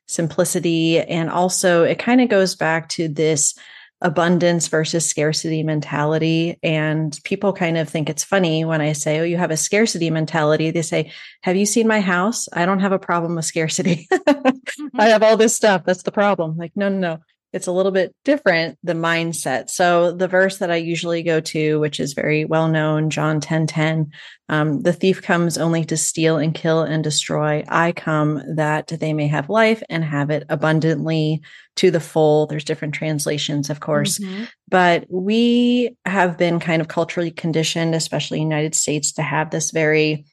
simplicity. 0.08 1.00
And 1.00 1.30
also, 1.30 1.84
it 1.84 2.00
kind 2.00 2.22
of 2.22 2.30
goes 2.30 2.56
back 2.56 2.88
to 2.90 3.10
this 3.10 3.56
abundance 4.02 4.68
versus 4.68 5.10
scarcity 5.10 5.64
mentality. 5.64 6.60
And 6.64 7.18
people 7.25 7.52
kind 7.52 7.78
of 7.78 7.90
think 7.90 8.10
it's 8.10 8.24
funny 8.24 8.64
when 8.64 8.80
I 8.80 8.94
say, 8.94 9.20
Oh, 9.20 9.24
you 9.24 9.38
have 9.38 9.52
a 9.52 9.58
scarcity 9.58 10.10
mentality. 10.10 10.72
They 10.72 10.82
say, 10.82 11.12
Have 11.42 11.58
you 11.58 11.66
seen 11.66 11.88
my 11.88 12.00
house? 12.00 12.48
I 12.54 12.66
don't 12.66 12.82
have 12.82 12.92
a 12.94 13.00
problem 13.00 13.36
with 13.36 13.46
scarcity. 13.46 14.08
mm-hmm. 14.14 15.00
I 15.00 15.08
have 15.08 15.24
all 15.24 15.36
this 15.36 15.56
stuff. 15.56 15.84
That's 15.86 16.04
the 16.04 16.12
problem. 16.12 16.56
Like, 16.56 16.72
no, 16.75 16.88
no, 16.88 17.00
no 17.00 17.20
it's 17.55 17.67
a 17.67 17.71
little 17.71 17.91
bit 17.91 18.13
different 18.25 18.77
the 18.83 18.93
mindset. 18.93 19.69
So 19.69 20.12
the 20.12 20.27
verse 20.27 20.57
that 20.57 20.69
i 20.69 20.75
usually 20.75 21.24
go 21.24 21.39
to 21.39 21.79
which 21.79 22.00
is 22.00 22.13
very 22.13 22.45
well 22.45 22.67
known 22.67 23.09
john 23.09 23.39
10 23.39 23.67
10 23.67 24.12
um, 24.50 24.81
the 24.81 24.93
thief 24.93 25.21
comes 25.21 25.57
only 25.57 25.83
to 25.85 25.97
steal 25.97 26.38
and 26.38 26.53
kill 26.53 26.83
and 26.83 27.03
destroy. 27.03 27.63
I 27.67 27.93
come 27.93 28.43
that 28.57 28.88
they 28.88 29.12
may 29.12 29.27
have 29.27 29.50
life 29.50 29.81
and 29.89 30.03
have 30.03 30.29
it 30.29 30.43
abundantly 30.50 31.41
to 31.77 31.89
the 31.89 32.00
full. 32.00 32.45
There's 32.45 32.63
different 32.63 32.93
translations 32.93 33.69
of 33.69 33.79
course. 33.79 34.19
Mm-hmm. 34.19 34.43
but 34.67 35.05
we 35.09 35.95
have 36.05 36.38
been 36.38 36.59
kind 36.59 36.81
of 36.81 36.88
culturally 36.88 37.31
conditioned 37.31 37.95
especially 37.95 38.39
united 38.41 38.75
states 38.75 39.12
to 39.13 39.21
have 39.21 39.50
this 39.50 39.71
very 39.71 40.25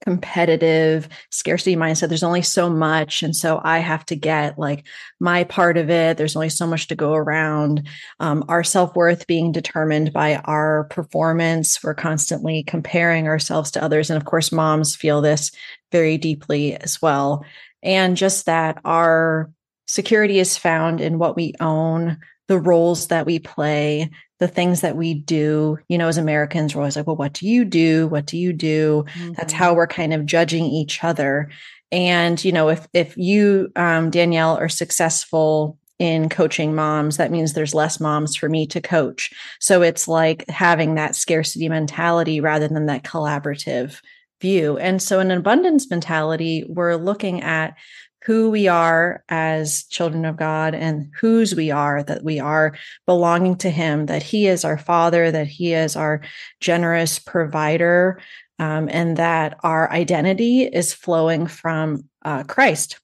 competitive 0.00 1.08
scarcity 1.30 1.76
mindset. 1.76 2.08
There's 2.08 2.22
only 2.22 2.42
so 2.42 2.70
much. 2.70 3.22
And 3.22 3.34
so 3.34 3.60
I 3.62 3.78
have 3.78 4.04
to 4.06 4.16
get 4.16 4.58
like 4.58 4.86
my 5.18 5.44
part 5.44 5.76
of 5.76 5.90
it. 5.90 6.16
There's 6.16 6.36
only 6.36 6.48
so 6.48 6.66
much 6.66 6.88
to 6.88 6.94
go 6.94 7.14
around. 7.14 7.86
Um, 8.18 8.44
our 8.48 8.64
self 8.64 8.94
worth 8.96 9.26
being 9.26 9.52
determined 9.52 10.12
by 10.12 10.36
our 10.36 10.84
performance. 10.84 11.82
We're 11.82 11.94
constantly 11.94 12.62
comparing 12.62 13.26
ourselves 13.28 13.70
to 13.72 13.82
others. 13.82 14.10
And 14.10 14.16
of 14.16 14.24
course, 14.24 14.52
moms 14.52 14.96
feel 14.96 15.20
this 15.20 15.50
very 15.92 16.18
deeply 16.18 16.74
as 16.76 17.00
well. 17.02 17.44
And 17.82 18.16
just 18.16 18.46
that 18.46 18.80
our 18.84 19.50
security 19.86 20.38
is 20.38 20.56
found 20.56 21.00
in 21.00 21.18
what 21.18 21.36
we 21.36 21.54
own, 21.60 22.18
the 22.50 22.58
roles 22.58 23.06
that 23.06 23.26
we 23.26 23.38
play, 23.38 24.10
the 24.40 24.48
things 24.48 24.80
that 24.80 24.96
we 24.96 25.14
do. 25.14 25.78
You 25.88 25.98
know, 25.98 26.08
as 26.08 26.18
Americans, 26.18 26.74
we're 26.74 26.82
always 26.82 26.96
like, 26.96 27.06
well, 27.06 27.14
what 27.14 27.32
do 27.32 27.46
you 27.46 27.64
do? 27.64 28.08
What 28.08 28.26
do 28.26 28.36
you 28.36 28.52
do? 28.52 29.04
Mm-hmm. 29.14 29.34
That's 29.34 29.52
how 29.52 29.72
we're 29.72 29.86
kind 29.86 30.12
of 30.12 30.26
judging 30.26 30.64
each 30.64 31.04
other. 31.04 31.48
And, 31.92 32.44
you 32.44 32.50
know, 32.50 32.68
if 32.68 32.88
if 32.92 33.16
you, 33.16 33.70
um, 33.76 34.10
Danielle, 34.10 34.56
are 34.56 34.68
successful 34.68 35.78
in 36.00 36.28
coaching 36.28 36.74
moms, 36.74 37.18
that 37.18 37.30
means 37.30 37.52
there's 37.52 37.72
less 37.72 38.00
moms 38.00 38.34
for 38.34 38.48
me 38.48 38.66
to 38.66 38.80
coach. 38.80 39.30
So 39.60 39.82
it's 39.82 40.08
like 40.08 40.50
having 40.50 40.96
that 40.96 41.14
scarcity 41.14 41.68
mentality 41.68 42.40
rather 42.40 42.66
than 42.66 42.86
that 42.86 43.04
collaborative 43.04 44.00
view. 44.40 44.76
And 44.76 45.00
so 45.00 45.20
an 45.20 45.30
abundance 45.30 45.88
mentality, 45.88 46.64
we're 46.68 46.96
looking 46.96 47.42
at 47.42 47.76
who 48.24 48.50
we 48.50 48.68
are 48.68 49.24
as 49.28 49.84
children 49.84 50.24
of 50.24 50.36
God 50.36 50.74
and 50.74 51.10
whose 51.18 51.54
we 51.54 51.70
are, 51.70 52.02
that 52.02 52.22
we 52.22 52.38
are 52.38 52.76
belonging 53.06 53.56
to 53.56 53.70
Him, 53.70 54.06
that 54.06 54.22
He 54.22 54.46
is 54.46 54.64
our 54.64 54.78
Father, 54.78 55.30
that 55.30 55.46
He 55.46 55.72
is 55.72 55.96
our 55.96 56.20
generous 56.60 57.18
provider, 57.18 58.20
um, 58.58 58.88
and 58.90 59.16
that 59.16 59.58
our 59.62 59.90
identity 59.90 60.62
is 60.62 60.92
flowing 60.92 61.46
from 61.46 62.04
uh, 62.24 62.42
Christ. 62.44 63.00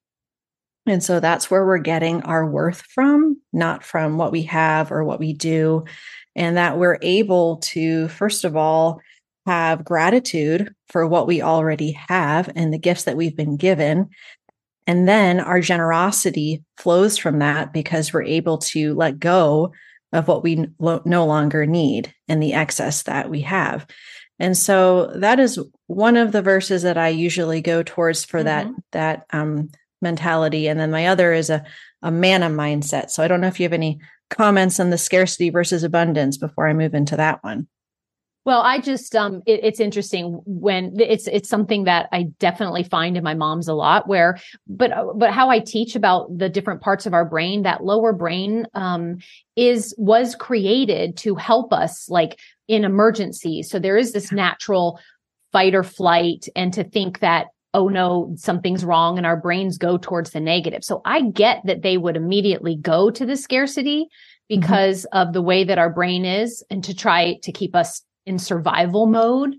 And 0.87 1.03
so 1.03 1.19
that's 1.19 1.51
where 1.51 1.67
we're 1.67 1.79
getting 1.79 2.23
our 2.23 2.47
worth 2.47 2.83
from, 2.83 3.41
not 3.53 3.83
from 3.83 4.19
what 4.19 4.33
we 4.33 4.43
have 4.43 4.93
or 4.93 5.03
what 5.03 5.19
we 5.19 5.33
do. 5.33 5.85
And 6.37 6.59
that 6.59 6.77
we're 6.77 6.99
able 7.01 7.57
to, 7.57 8.09
first 8.09 8.45
of 8.45 8.55
all, 8.55 9.01
have 9.47 9.85
gratitude 9.85 10.75
for 10.89 11.07
what 11.07 11.27
we 11.27 11.41
already 11.41 11.93
have 11.93 12.51
and 12.55 12.73
the 12.73 12.79
gifts 12.79 13.05
that 13.05 13.17
we've 13.17 13.37
been 13.37 13.57
given 13.57 14.11
and 14.87 15.09
then 15.09 15.41
our 15.41 15.61
generosity 15.61 16.63
flows 16.77 17.19
from 17.19 17.41
that 17.41 17.73
because 17.73 18.13
we're 18.13 18.23
able 18.23 18.59
to 18.59 18.95
let 18.95 19.19
go 19.19 19.73
of 20.13 20.29
what 20.29 20.43
we 20.43 20.67
lo- 20.79 21.03
no 21.05 21.27
longer 21.27 21.67
need 21.67 22.15
and 22.29 22.43
the 22.43 22.55
excess 22.55 23.03
that 23.05 23.29
we 23.29 23.41
have. 23.43 23.87
And 24.39 24.57
so 24.57 25.07
that 25.17 25.41
is 25.41 25.59
one 25.87 26.17
of 26.17 26.33
the 26.33 26.43
verses 26.43 26.83
that 26.83 26.99
I 26.99 27.09
usually 27.09 27.61
go 27.61 27.83
towards 27.83 28.25
for 28.25 28.39
mm-hmm. 28.39 28.47
that 28.47 28.69
that 28.93 29.27
um, 29.31 29.71
mentality. 30.03 30.69
And 30.69 30.79
then 30.79 30.91
my 30.91 31.07
other 31.07 31.33
is 31.33 31.51
a 31.51 31.65
a 32.03 32.11
manna 32.11 32.49
mindset. 32.49 33.11
So 33.11 33.23
I 33.23 33.29
don't 33.29 33.41
know 33.41 33.49
if 33.49 33.59
you 33.59 33.65
have 33.65 33.73
any 33.73 33.99
comments 34.31 34.79
on 34.79 34.91
the 34.91 34.99
scarcity 34.99 35.51
versus 35.51 35.83
abundance 35.83 36.37
before 36.37 36.69
I 36.69 36.73
move 36.73 36.95
into 36.95 37.17
that 37.17 37.43
one. 37.43 37.67
Well, 38.47 38.61
I 38.63 38.79
just 38.79 39.17
um 39.17 39.43
it, 39.45 39.61
it's 39.65 39.81
interesting 39.81 40.41
when 40.47 40.99
it's 41.01 41.27
it's 41.27 41.49
something 41.49 41.85
that 41.85 42.09
I 42.13 42.29
definitely 42.39 42.85
find 42.85 43.17
in 43.17 43.25
my 43.25 43.35
mom's 43.35 43.67
a 43.67 43.75
lot 43.75 44.09
where 44.09 44.39
but 44.69 44.93
but 45.17 45.33
how 45.33 45.51
I 45.51 45.59
teach 45.59 45.97
about 45.97 46.39
the 46.39 46.49
different 46.49 46.81
parts 46.81 47.07
of 47.07 47.13
our 47.13 47.25
brain 47.25 47.63
that 47.63 47.83
lower 47.83 48.13
brain 48.13 48.67
um 48.73 49.19
is 49.57 49.93
was 49.99 50.37
created 50.37 51.17
to 51.19 51.35
help 51.35 51.73
us 51.73 52.09
like 52.09 52.39
in 52.69 52.85
emergencies. 52.85 53.69
So 53.69 53.81
there 53.81 53.97
is 53.97 54.13
this 54.13 54.31
natural 54.31 55.01
fight 55.51 55.75
or 55.75 55.83
flight 55.83 56.47
and 56.55 56.73
to 56.73 56.85
think 56.85 57.19
that 57.19 57.49
oh 57.75 57.89
no 57.89 58.33
something's 58.37 58.85
wrong 58.85 59.19
and 59.19 59.27
our 59.27 59.41
brains 59.41 59.77
go 59.77 59.99
towards 59.99 60.31
the 60.31 60.41
negative. 60.41 60.85
So 60.85 61.03
I 61.05 61.23
get 61.23 61.63
that 61.65 61.83
they 61.83 61.97
would 61.97 62.17
immediately 62.17 62.77
go 62.77 63.11
to 63.11 63.27
the 63.27 63.37
scarcity 63.37 64.05
mm-hmm. 64.05 64.61
because 64.61 65.05
mm-hmm. 65.13 65.19
of 65.19 65.33
the 65.33 65.43
way 65.43 65.65
that 65.65 65.79
our 65.79 65.91
brain 65.91 66.25
is 66.25 66.65
and 66.71 66.85
to 66.85 66.95
try 66.95 67.39
to 67.43 67.51
keep 67.51 67.75
us 67.75 68.03
in 68.27 68.39
survival 68.39 69.07
mode, 69.07 69.57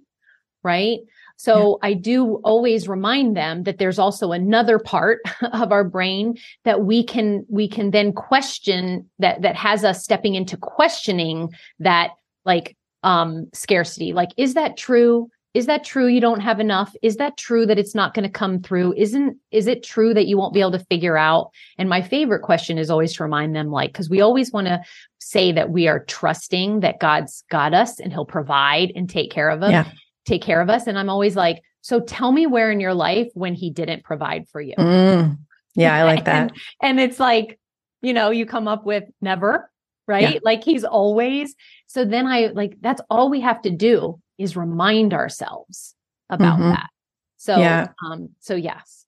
right? 0.64 1.00
So 1.38 1.80
yeah. 1.82 1.90
I 1.90 1.94
do 1.94 2.36
always 2.44 2.88
remind 2.88 3.38
them 3.38 3.64
that 3.64 3.78
there's 3.78 4.00
also 4.00 4.32
another 4.32 4.80
part 4.80 5.20
of 5.54 5.72
our 5.72 5.84
brain 5.84 6.38
that 6.66 6.82
we 6.82 7.04
can 7.04 7.46
we 7.48 7.68
can 7.68 7.92
then 7.92 8.12
question 8.12 9.10
that 9.20 9.42
that 9.44 9.56
has 9.56 9.84
us 9.84 10.04
stepping 10.04 10.36
into 10.36 10.58
questioning 10.58 11.54
that 11.80 12.12
like 12.44 12.76
um 13.04 13.48
scarcity. 13.54 14.14
Like 14.14 14.30
is 14.38 14.56
that 14.56 14.78
true? 14.78 15.30
Is 15.54 15.66
that 15.66 15.84
true 15.84 16.08
you 16.08 16.22
don't 16.22 16.42
have 16.42 16.60
enough? 16.60 16.96
Is 17.02 17.16
that 17.18 17.38
true 17.38 17.66
that 17.66 17.80
it's 17.80 17.96
not 17.96 18.14
going 18.14 18.24
to 18.24 18.30
come 18.30 18.62
through? 18.62 18.94
Isn't 18.96 19.38
is 19.52 19.68
it 19.68 19.84
true 19.84 20.14
that 20.14 20.28
you 20.28 20.38
won't 20.38 20.54
be 20.54 20.60
able 20.60 20.74
to 20.74 20.86
figure 20.86 21.18
out? 21.18 21.52
And 21.78 21.90
my 21.90 22.02
favorite 22.02 22.42
question 22.42 22.78
is 22.78 22.90
always 22.90 23.14
to 23.14 23.24
remind 23.24 23.56
them 23.56 23.72
like 23.72 23.94
cuz 23.94 24.10
we 24.10 24.22
always 24.22 24.52
want 24.52 24.68
to 24.68 24.82
say 25.20 25.52
that 25.52 25.72
we 25.72 25.88
are 25.88 26.04
trusting 26.06 26.82
that 26.82 27.00
God's 27.00 27.44
got 27.50 27.74
us 27.74 28.00
and 28.00 28.12
he'll 28.12 28.26
provide 28.26 28.92
and 28.96 29.10
take 29.10 29.32
care 29.32 29.50
of 29.50 29.64
us, 29.64 29.72
yeah. 29.72 29.90
take 30.26 30.42
care 30.42 30.62
of 30.62 30.70
us 30.70 30.86
and 30.86 30.98
I'm 30.98 31.10
always 31.10 31.36
like, 31.36 31.62
so 31.82 32.02
tell 32.02 32.32
me 32.32 32.46
where 32.46 32.72
in 32.72 32.80
your 32.80 32.94
life 32.94 33.30
when 33.34 33.54
he 33.54 33.72
didn't 33.72 34.04
provide 34.04 34.48
for 34.50 34.62
you. 34.62 34.76
Mm, 34.78 35.38
yeah, 35.76 35.96
I 35.96 36.04
like 36.04 36.26
that. 36.26 36.52
and, 36.52 36.52
and 36.82 37.00
it's 37.00 37.20
like, 37.20 37.60
you 38.02 38.14
know, 38.14 38.30
you 38.30 38.46
come 38.46 38.68
up 38.68 38.86
with 38.86 39.06
never, 39.22 39.72
right? 40.08 40.36
Yeah. 40.36 40.40
Like 40.44 40.64
he's 40.64 40.84
always. 40.84 41.56
So 41.88 42.06
then 42.06 42.28
I 42.28 42.48
like 42.48 42.78
that's 42.82 43.02
all 43.10 43.30
we 43.30 43.42
have 43.42 43.62
to 43.64 43.72
do 43.72 44.20
is 44.38 44.56
remind 44.56 45.14
ourselves 45.14 45.96
about 46.30 46.60
mm-hmm. 46.60 46.70
that. 46.70 46.90
So, 47.38 47.58
yeah. 47.58 47.88
um, 48.06 48.30
so 48.40 48.56
yes. 48.56 49.06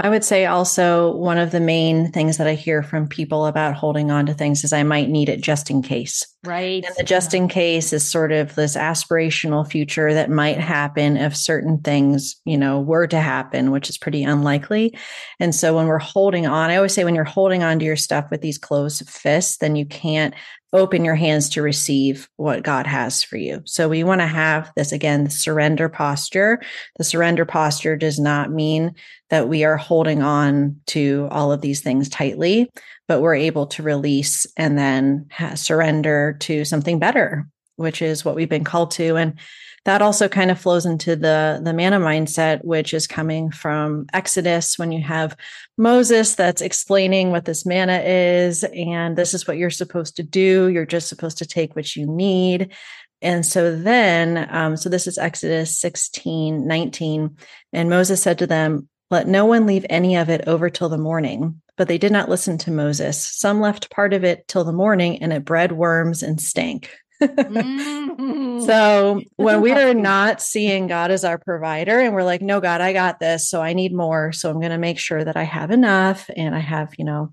I 0.00 0.08
would 0.08 0.24
say 0.24 0.46
also 0.46 1.14
one 1.16 1.38
of 1.38 1.50
the 1.50 1.60
main 1.60 2.12
things 2.12 2.36
that 2.36 2.46
I 2.46 2.54
hear 2.54 2.82
from 2.82 3.08
people 3.08 3.46
about 3.46 3.74
holding 3.74 4.10
on 4.10 4.26
to 4.26 4.34
things 4.34 4.64
is 4.64 4.72
I 4.72 4.82
might 4.82 5.08
need 5.08 5.28
it 5.28 5.40
just 5.40 5.70
in 5.70 5.82
case. 5.82 6.26
Right. 6.44 6.84
And 6.84 6.94
the 6.96 7.02
just 7.02 7.34
in 7.34 7.48
case 7.48 7.92
is 7.92 8.08
sort 8.08 8.32
of 8.32 8.54
this 8.54 8.76
aspirational 8.76 9.68
future 9.68 10.12
that 10.14 10.30
might 10.30 10.58
happen 10.58 11.16
if 11.16 11.36
certain 11.36 11.78
things, 11.78 12.36
you 12.44 12.56
know, 12.56 12.80
were 12.80 13.06
to 13.08 13.20
happen, 13.20 13.70
which 13.70 13.88
is 13.88 13.98
pretty 13.98 14.22
unlikely. 14.22 14.96
And 15.40 15.54
so 15.54 15.74
when 15.74 15.86
we're 15.86 15.98
holding 15.98 16.46
on, 16.46 16.70
I 16.70 16.76
always 16.76 16.92
say 16.92 17.04
when 17.04 17.14
you're 17.14 17.24
holding 17.24 17.62
on 17.62 17.78
to 17.78 17.84
your 17.84 17.96
stuff 17.96 18.26
with 18.30 18.42
these 18.42 18.58
closed 18.58 19.08
fists, 19.08 19.56
then 19.58 19.74
you 19.74 19.86
can't 19.86 20.34
open 20.72 21.04
your 21.04 21.14
hands 21.14 21.48
to 21.50 21.62
receive 21.62 22.28
what 22.36 22.62
God 22.62 22.86
has 22.86 23.22
for 23.22 23.36
you. 23.36 23.62
So 23.64 23.88
we 23.88 24.04
want 24.04 24.20
to 24.20 24.26
have 24.26 24.72
this 24.76 24.92
again, 24.92 25.30
surrender 25.30 25.88
posture. 25.88 26.60
The 26.98 27.04
surrender 27.04 27.44
posture 27.44 27.96
does 27.96 28.18
not 28.18 28.50
mean 28.50 28.94
that 29.30 29.48
we 29.48 29.64
are 29.64 29.76
holding 29.76 30.22
on 30.22 30.80
to 30.86 31.28
all 31.30 31.52
of 31.52 31.60
these 31.60 31.80
things 31.80 32.08
tightly, 32.08 32.70
but 33.08 33.20
we're 33.20 33.36
able 33.36 33.66
to 33.68 33.82
release 33.82 34.46
and 34.56 34.76
then 34.76 35.26
surrender 35.54 36.36
to 36.40 36.64
something 36.64 36.98
better, 36.98 37.48
which 37.76 38.02
is 38.02 38.24
what 38.24 38.34
we've 38.34 38.48
been 38.48 38.64
called 38.64 38.90
to. 38.92 39.16
And 39.16 39.38
that 39.86 40.02
also 40.02 40.28
kind 40.28 40.50
of 40.50 40.60
flows 40.60 40.84
into 40.84 41.16
the 41.16 41.60
the 41.62 41.72
manna 41.72 41.98
mindset 41.98 42.62
which 42.64 42.92
is 42.92 43.06
coming 43.06 43.50
from 43.50 44.06
exodus 44.12 44.78
when 44.78 44.92
you 44.92 45.00
have 45.00 45.36
moses 45.78 46.34
that's 46.34 46.60
explaining 46.60 47.30
what 47.30 47.44
this 47.44 47.64
manna 47.64 48.02
is 48.04 48.64
and 48.64 49.16
this 49.16 49.32
is 49.32 49.46
what 49.46 49.56
you're 49.56 49.70
supposed 49.70 50.16
to 50.16 50.24
do 50.24 50.66
you're 50.68 50.84
just 50.84 51.08
supposed 51.08 51.38
to 51.38 51.46
take 51.46 51.74
what 51.74 51.96
you 51.96 52.06
need. 52.06 52.74
And 53.22 53.46
so 53.46 53.74
then 53.74 54.46
um, 54.50 54.76
so 54.76 54.90
this 54.90 55.06
is 55.06 55.16
exodus 55.16 55.78
16 55.78 56.66
19 56.66 57.36
and 57.72 57.88
moses 57.88 58.20
said 58.20 58.38
to 58.38 58.46
them 58.46 58.88
let 59.08 59.28
no 59.28 59.46
one 59.46 59.66
leave 59.66 59.86
any 59.88 60.16
of 60.16 60.28
it 60.28 60.48
over 60.48 60.68
till 60.68 60.88
the 60.88 60.98
morning. 60.98 61.62
But 61.76 61.86
they 61.86 61.96
did 61.96 62.10
not 62.10 62.28
listen 62.28 62.58
to 62.58 62.72
moses. 62.72 63.22
Some 63.22 63.60
left 63.60 63.88
part 63.88 64.12
of 64.12 64.24
it 64.24 64.48
till 64.48 64.64
the 64.64 64.72
morning 64.72 65.22
and 65.22 65.32
it 65.32 65.44
bred 65.44 65.72
worms 65.72 66.24
and 66.24 66.40
stank 66.40 66.90
mm-hmm. 67.20 68.60
So 68.66 69.22
when 69.36 69.60
we 69.60 69.72
are 69.72 69.94
not 69.94 70.40
seeing 70.40 70.86
God 70.86 71.10
as 71.10 71.24
our 71.24 71.38
provider 71.38 72.00
and 72.00 72.14
we're 72.14 72.24
like, 72.24 72.42
no, 72.42 72.60
God, 72.60 72.80
I 72.80 72.92
got 72.92 73.20
this. 73.20 73.48
So 73.48 73.62
I 73.62 73.72
need 73.72 73.94
more. 73.94 74.32
So 74.32 74.50
I'm 74.50 74.60
going 74.60 74.70
to 74.70 74.78
make 74.78 74.98
sure 74.98 75.22
that 75.22 75.36
I 75.36 75.44
have 75.44 75.70
enough 75.70 76.28
and 76.36 76.54
I 76.54 76.60
have, 76.60 76.94
you 76.98 77.04
know, 77.04 77.32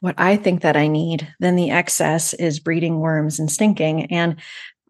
what 0.00 0.16
I 0.18 0.36
think 0.36 0.62
that 0.62 0.76
I 0.76 0.88
need, 0.88 1.32
then 1.38 1.54
the 1.54 1.70
excess 1.70 2.34
is 2.34 2.58
breeding 2.58 2.98
worms 2.98 3.38
and 3.38 3.50
stinking. 3.50 4.06
And 4.06 4.36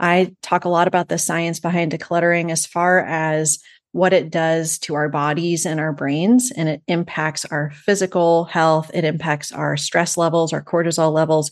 I 0.00 0.34
talk 0.42 0.64
a 0.64 0.70
lot 0.70 0.88
about 0.88 1.08
the 1.08 1.18
science 1.18 1.60
behind 1.60 1.92
decluttering 1.92 2.50
as 2.50 2.64
far 2.64 3.00
as 3.00 3.58
what 3.92 4.14
it 4.14 4.30
does 4.30 4.78
to 4.78 4.94
our 4.94 5.10
bodies 5.10 5.66
and 5.66 5.78
our 5.78 5.92
brains. 5.92 6.50
And 6.50 6.66
it 6.66 6.82
impacts 6.88 7.44
our 7.44 7.70
physical 7.72 8.44
health. 8.44 8.90
It 8.94 9.04
impacts 9.04 9.52
our 9.52 9.76
stress 9.76 10.16
levels, 10.16 10.54
our 10.54 10.64
cortisol 10.64 11.12
levels. 11.12 11.50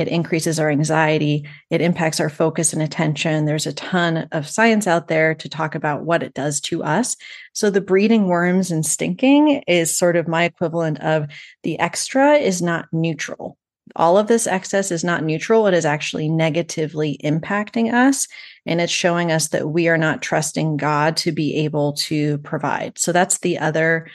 It 0.00 0.08
increases 0.08 0.58
our 0.58 0.70
anxiety. 0.70 1.46
It 1.68 1.82
impacts 1.82 2.20
our 2.20 2.30
focus 2.30 2.72
and 2.72 2.80
attention. 2.80 3.44
There's 3.44 3.66
a 3.66 3.74
ton 3.74 4.28
of 4.32 4.48
science 4.48 4.86
out 4.86 5.08
there 5.08 5.34
to 5.34 5.48
talk 5.48 5.74
about 5.74 6.04
what 6.04 6.22
it 6.22 6.32
does 6.32 6.58
to 6.62 6.82
us. 6.82 7.16
So 7.52 7.68
the 7.68 7.82
breeding 7.82 8.26
worms 8.26 8.70
and 8.70 8.84
stinking 8.84 9.62
is 9.68 9.94
sort 9.94 10.16
of 10.16 10.26
my 10.26 10.44
equivalent 10.44 11.00
of 11.00 11.26
the 11.64 11.78
extra 11.78 12.36
is 12.36 12.62
not 12.62 12.86
neutral. 12.92 13.58
All 13.94 14.16
of 14.16 14.26
this 14.26 14.46
excess 14.46 14.90
is 14.90 15.04
not 15.04 15.22
neutral. 15.22 15.66
It 15.66 15.74
is 15.74 15.84
actually 15.84 16.30
negatively 16.30 17.20
impacting 17.22 17.92
us. 17.92 18.26
And 18.64 18.80
it's 18.80 18.92
showing 18.92 19.30
us 19.30 19.48
that 19.48 19.68
we 19.68 19.88
are 19.88 19.98
not 19.98 20.22
trusting 20.22 20.78
God 20.78 21.18
to 21.18 21.32
be 21.32 21.56
able 21.56 21.92
to 21.94 22.38
provide. 22.38 22.98
So 22.98 23.12
that's 23.12 23.40
the 23.40 23.58
other 23.58 24.08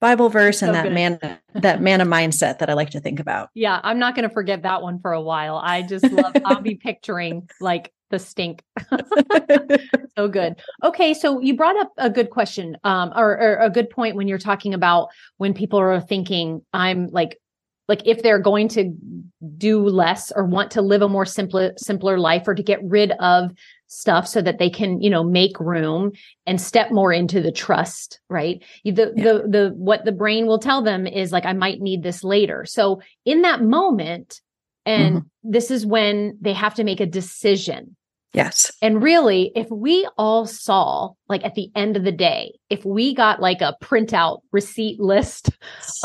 Bible 0.00 0.30
verse 0.30 0.62
and 0.62 0.70
so 0.70 0.72
that 0.72 0.84
good. 0.84 0.92
man 0.92 1.38
that 1.54 1.82
manna 1.82 2.06
mindset 2.06 2.58
that 2.58 2.70
I 2.70 2.74
like 2.74 2.90
to 2.90 3.00
think 3.00 3.20
about. 3.20 3.50
Yeah, 3.54 3.80
I'm 3.82 3.98
not 3.98 4.14
going 4.14 4.28
to 4.28 4.32
forget 4.32 4.62
that 4.62 4.82
one 4.82 4.98
for 5.00 5.12
a 5.12 5.20
while. 5.20 5.56
I 5.62 5.82
just 5.82 6.10
love 6.10 6.32
I'll 6.44 6.62
be 6.62 6.74
picturing 6.82 7.48
like 7.60 7.92
the 8.08 8.18
stink. 8.18 8.62
so 10.16 10.26
good. 10.28 10.56
Okay, 10.82 11.14
so 11.14 11.40
you 11.40 11.54
brought 11.54 11.78
up 11.78 11.92
a 11.98 12.10
good 12.10 12.30
question 12.30 12.76
um 12.84 13.12
or, 13.14 13.38
or 13.38 13.56
a 13.56 13.70
good 13.70 13.90
point 13.90 14.16
when 14.16 14.26
you're 14.26 14.38
talking 14.38 14.74
about 14.74 15.08
when 15.36 15.54
people 15.54 15.78
are 15.78 16.00
thinking 16.00 16.62
I'm 16.72 17.08
like 17.08 17.38
like 17.90 18.06
if 18.06 18.22
they're 18.22 18.38
going 18.38 18.68
to 18.68 18.94
do 19.56 19.82
less 19.82 20.30
or 20.30 20.44
want 20.44 20.70
to 20.70 20.80
live 20.80 21.02
a 21.02 21.08
more 21.08 21.26
simpler 21.26 21.72
simpler 21.76 22.18
life 22.18 22.46
or 22.46 22.54
to 22.54 22.62
get 22.62 22.78
rid 22.84 23.10
of 23.18 23.50
stuff 23.88 24.26
so 24.28 24.40
that 24.40 24.58
they 24.58 24.70
can 24.70 25.00
you 25.02 25.10
know 25.10 25.24
make 25.24 25.58
room 25.58 26.12
and 26.46 26.60
step 26.60 26.92
more 26.92 27.12
into 27.12 27.42
the 27.42 27.50
trust 27.50 28.20
right 28.28 28.62
the 28.84 29.12
yeah. 29.16 29.24
the 29.24 29.32
the 29.48 29.72
what 29.74 30.04
the 30.04 30.12
brain 30.12 30.46
will 30.46 30.60
tell 30.60 30.82
them 30.82 31.06
is 31.06 31.32
like 31.32 31.44
i 31.44 31.52
might 31.52 31.80
need 31.80 32.02
this 32.04 32.22
later 32.22 32.64
so 32.64 33.02
in 33.24 33.42
that 33.42 33.60
moment 33.62 34.40
and 34.86 35.16
mm-hmm. 35.16 35.50
this 35.50 35.70
is 35.70 35.84
when 35.84 36.38
they 36.40 36.52
have 36.52 36.74
to 36.74 36.84
make 36.84 37.00
a 37.00 37.06
decision 37.06 37.96
Yes. 38.32 38.70
And 38.80 39.02
really, 39.02 39.50
if 39.56 39.68
we 39.70 40.08
all 40.16 40.46
saw, 40.46 41.10
like 41.30 41.44
at 41.44 41.54
the 41.54 41.70
end 41.74 41.96
of 41.96 42.04
the 42.04 42.12
day, 42.12 42.52
if 42.68 42.84
we 42.84 43.14
got 43.14 43.40
like 43.40 43.60
a 43.60 43.76
printout 43.80 44.40
receipt 44.52 44.98
list 45.00 45.50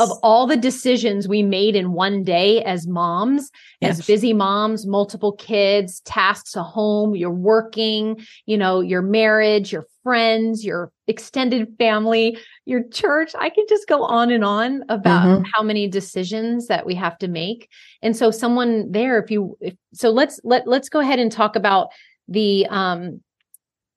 of 0.00 0.08
all 0.22 0.46
the 0.46 0.56
decisions 0.56 1.26
we 1.26 1.42
made 1.42 1.74
in 1.76 1.92
one 1.92 2.22
day 2.22 2.62
as 2.62 2.86
moms, 2.86 3.50
yes. 3.80 3.98
as 3.98 4.06
busy 4.06 4.32
moms, 4.32 4.86
multiple 4.86 5.32
kids, 5.32 6.00
tasks 6.00 6.56
at 6.56 6.62
home, 6.62 7.16
you're 7.16 7.30
working, 7.30 8.24
you 8.46 8.56
know, 8.56 8.80
your 8.80 9.02
marriage, 9.02 9.72
your 9.72 9.86
friends, 10.04 10.64
your 10.64 10.92
extended 11.08 11.66
family, 11.76 12.38
your 12.64 12.84
church, 12.88 13.32
I 13.36 13.50
could 13.50 13.68
just 13.68 13.88
go 13.88 14.04
on 14.04 14.30
and 14.30 14.44
on 14.44 14.84
about 14.88 15.26
mm-hmm. 15.26 15.50
how 15.52 15.62
many 15.64 15.88
decisions 15.88 16.68
that 16.68 16.86
we 16.86 16.94
have 16.94 17.18
to 17.18 17.28
make. 17.28 17.68
And 18.00 18.16
so 18.16 18.30
someone 18.30 18.92
there, 18.92 19.18
if 19.20 19.30
you, 19.30 19.58
if, 19.60 19.74
so 19.92 20.10
let's, 20.10 20.40
let, 20.44 20.68
let's 20.68 20.88
go 20.88 21.00
ahead 21.00 21.18
and 21.18 21.32
talk 21.32 21.56
about 21.56 21.88
the 22.28 22.66
um 22.70 23.20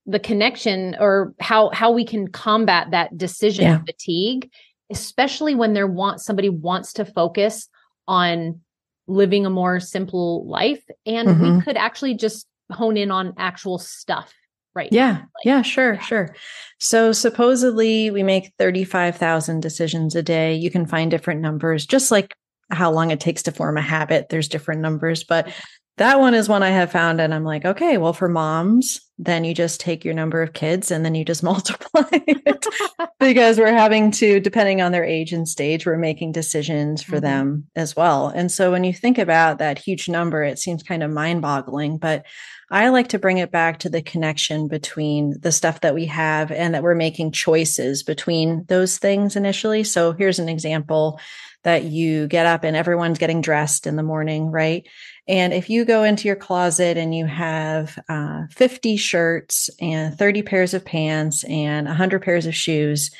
the 0.10 0.20
connection 0.20 0.96
or 1.00 1.34
how 1.40 1.70
how 1.70 1.92
we 1.92 2.04
can 2.04 2.28
combat 2.28 2.92
that 2.92 3.16
decision 3.18 3.66
yeah. 3.66 3.80
fatigue 3.86 4.50
especially 4.90 5.54
when 5.54 5.74
there 5.74 5.86
want 5.86 6.20
somebody 6.20 6.50
wants 6.50 6.94
to 6.94 7.06
focus 7.06 7.70
on 8.08 8.60
living 9.08 9.46
a 9.46 9.50
more 9.50 9.80
simple 9.80 10.48
life 10.48 10.84
and 11.06 11.28
mm-hmm. 11.28 11.58
we 11.58 11.62
could 11.62 11.78
actually 11.78 12.16
just 12.16 12.48
hone 12.72 12.98
in 12.98 13.12
on 13.12 13.34
actual 13.38 13.78
stuff 13.78 14.34
right 14.74 14.92
yeah 14.92 15.12
like, 15.12 15.46
yeah 15.46 15.62
sure 15.62 15.94
yeah. 15.94 16.02
sure 16.02 16.36
so 16.80 17.12
supposedly 17.12 18.10
we 18.10 18.24
make 18.24 18.52
35,000 18.58 19.60
decisions 19.60 20.16
a 20.16 20.24
day 20.24 20.56
you 20.56 20.72
can 20.72 20.88
find 20.88 21.12
different 21.12 21.42
numbers 21.42 21.86
just 21.86 22.10
like 22.10 22.36
how 22.72 22.92
long 22.92 23.12
it 23.12 23.20
takes 23.20 23.44
to 23.44 23.52
form 23.52 23.78
a 23.78 23.82
habit 23.82 24.30
there's 24.30 24.48
different 24.48 24.82
numbers 24.82 25.24
but 25.24 25.52
that 26.00 26.20
one 26.20 26.34
is 26.34 26.50
one 26.50 26.64
I 26.64 26.70
have 26.70 26.92
found. 26.92 27.22
And 27.22 27.34
I'm 27.34 27.44
like, 27.44 27.66
okay, 27.66 27.98
well, 27.98 28.14
for 28.14 28.28
moms, 28.28 29.02
then 29.18 29.44
you 29.44 29.54
just 29.54 29.82
take 29.82 30.06
your 30.06 30.14
number 30.14 30.42
of 30.42 30.54
kids 30.54 30.92
and 30.92 31.04
then 31.04 31.14
you 31.14 31.24
just 31.24 31.44
multiply 31.44 32.08
it 32.12 32.66
because 33.20 33.58
we're 33.58 33.74
having 33.74 34.12
to, 34.12 34.40
depending 34.40 34.82
on 34.82 34.92
their 34.92 35.04
age 35.04 35.34
and 35.34 35.48
stage, 35.48 35.86
we're 35.86 35.98
making 35.98 36.32
decisions 36.32 37.04
for 37.04 37.18
mm-hmm. 37.18 37.26
them 37.26 37.68
as 37.76 37.96
well. 37.96 38.30
And 38.30 38.52
so 38.52 38.72
when 38.72 38.84
you 38.84 38.94
think 38.94 39.18
about 39.18 39.60
that 39.60 39.78
huge 39.78 40.10
number, 40.10 40.44
it 40.44 40.58
seems 40.58 40.84
kind 40.84 41.04
of 41.04 41.12
mind 41.12 41.42
boggling, 41.42 41.98
but 41.98 42.26
I 42.72 42.90
like 42.90 43.10
to 43.10 43.20
bring 43.20 43.40
it 43.40 43.52
back 43.52 43.80
to 43.80 43.90
the 43.90 44.02
connection 44.02 44.68
between 44.68 45.36
the 45.40 45.52
stuff 45.52 45.82
that 45.82 45.96
we 45.96 46.06
have 46.06 46.52
and 46.52 46.74
that 46.76 46.84
we're 46.84 46.96
making 46.96 47.32
choices 47.32 48.04
between 48.04 48.64
those 48.68 49.00
things 49.00 49.36
initially. 49.36 49.84
So 49.84 50.14
here's 50.14 50.40
an 50.40 50.50
example 50.50 51.20
that 51.64 51.84
you 51.84 52.28
get 52.28 52.46
up 52.46 52.64
and 52.64 52.76
everyone's 52.76 53.18
getting 53.18 53.42
dressed 53.42 53.86
in 53.86 53.96
the 53.96 54.04
morning, 54.04 54.52
right? 54.52 54.88
And 55.30 55.54
if 55.54 55.70
you 55.70 55.86
go 55.86 56.04
into 56.04 56.28
your 56.28 56.36
closet 56.36 56.98
and 56.98 57.14
you 57.14 57.28
have 57.28 58.00
uh, 58.10 58.48
50 58.50 58.98
shirts 58.98 59.70
and 59.80 60.18
30 60.18 60.42
pairs 60.42 60.74
of 60.74 60.84
pants 60.84 61.44
and 61.44 61.86
100 61.86 62.24
pairs 62.24 62.48
of 62.48 62.56
shoes, 62.56 63.12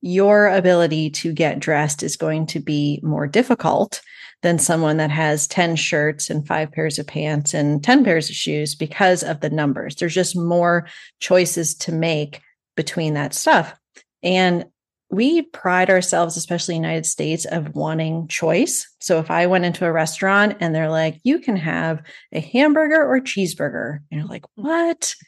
your 0.00 0.46
ability 0.46 1.10
to 1.10 1.32
get 1.32 1.58
dressed 1.58 2.04
is 2.04 2.16
going 2.16 2.46
to 2.46 2.60
be 2.60 3.00
more 3.02 3.26
difficult 3.26 4.00
than 4.42 4.60
someone 4.60 4.98
that 4.98 5.10
has 5.10 5.48
10 5.48 5.74
shirts 5.74 6.30
and 6.30 6.46
five 6.46 6.70
pairs 6.70 7.00
of 7.00 7.06
pants 7.08 7.52
and 7.52 7.82
10 7.82 8.04
pairs 8.04 8.30
of 8.30 8.36
shoes 8.36 8.76
because 8.76 9.24
of 9.24 9.40
the 9.40 9.50
numbers. 9.50 9.96
There's 9.96 10.14
just 10.14 10.36
more 10.36 10.86
choices 11.18 11.74
to 11.78 11.92
make 11.92 12.42
between 12.76 13.14
that 13.14 13.34
stuff. 13.34 13.74
And 14.22 14.66
we 15.10 15.42
pride 15.42 15.88
ourselves, 15.88 16.36
especially 16.36 16.74
United 16.74 17.06
States, 17.06 17.44
of 17.44 17.74
wanting 17.74 18.26
choice. 18.28 18.88
So 19.00 19.18
if 19.18 19.30
I 19.30 19.46
went 19.46 19.64
into 19.64 19.86
a 19.86 19.92
restaurant 19.92 20.56
and 20.60 20.74
they're 20.74 20.90
like, 20.90 21.20
you 21.22 21.38
can 21.38 21.56
have 21.56 22.02
a 22.32 22.40
hamburger 22.40 23.02
or 23.02 23.20
cheeseburger, 23.20 23.98
and 24.10 24.20
you're 24.20 24.28
like, 24.28 24.44
what? 24.54 25.14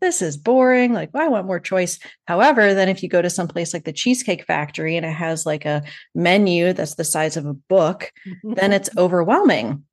This 0.00 0.22
is 0.22 0.36
boring. 0.36 0.92
Like, 0.92 1.10
well, 1.12 1.24
I 1.24 1.28
want 1.28 1.46
more 1.46 1.60
choice. 1.60 1.98
However, 2.26 2.74
then 2.74 2.88
if 2.88 3.02
you 3.02 3.08
go 3.08 3.22
to 3.22 3.30
some 3.30 3.46
place 3.46 3.72
like 3.72 3.84
the 3.84 3.92
Cheesecake 3.92 4.44
Factory 4.44 4.96
and 4.96 5.06
it 5.06 5.12
has 5.12 5.46
like 5.46 5.64
a 5.64 5.82
menu 6.14 6.72
that's 6.72 6.94
the 6.94 7.04
size 7.04 7.36
of 7.36 7.46
a 7.46 7.54
book, 7.54 8.10
then 8.42 8.72
it's 8.72 8.90
overwhelming. 8.96 9.84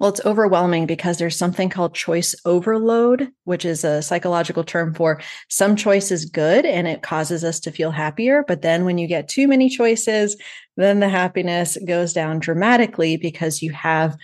Well, 0.00 0.08
it's 0.08 0.24
overwhelming 0.24 0.86
because 0.86 1.18
there's 1.18 1.36
something 1.36 1.68
called 1.68 1.94
choice 1.94 2.34
overload, 2.46 3.28
which 3.44 3.66
is 3.66 3.84
a 3.84 4.00
psychological 4.00 4.64
term 4.64 4.94
for 4.94 5.20
some 5.50 5.76
choice 5.76 6.10
is 6.10 6.24
good 6.24 6.64
and 6.64 6.88
it 6.88 7.02
causes 7.02 7.44
us 7.44 7.60
to 7.60 7.70
feel 7.70 7.90
happier. 7.90 8.42
But 8.48 8.62
then 8.62 8.86
when 8.86 8.96
you 8.96 9.06
get 9.06 9.28
too 9.28 9.46
many 9.46 9.68
choices, 9.68 10.38
then 10.78 11.00
the 11.00 11.10
happiness 11.10 11.76
goes 11.86 12.14
down 12.14 12.38
dramatically 12.38 13.18
because 13.18 13.60
you 13.60 13.72
have 13.72 14.16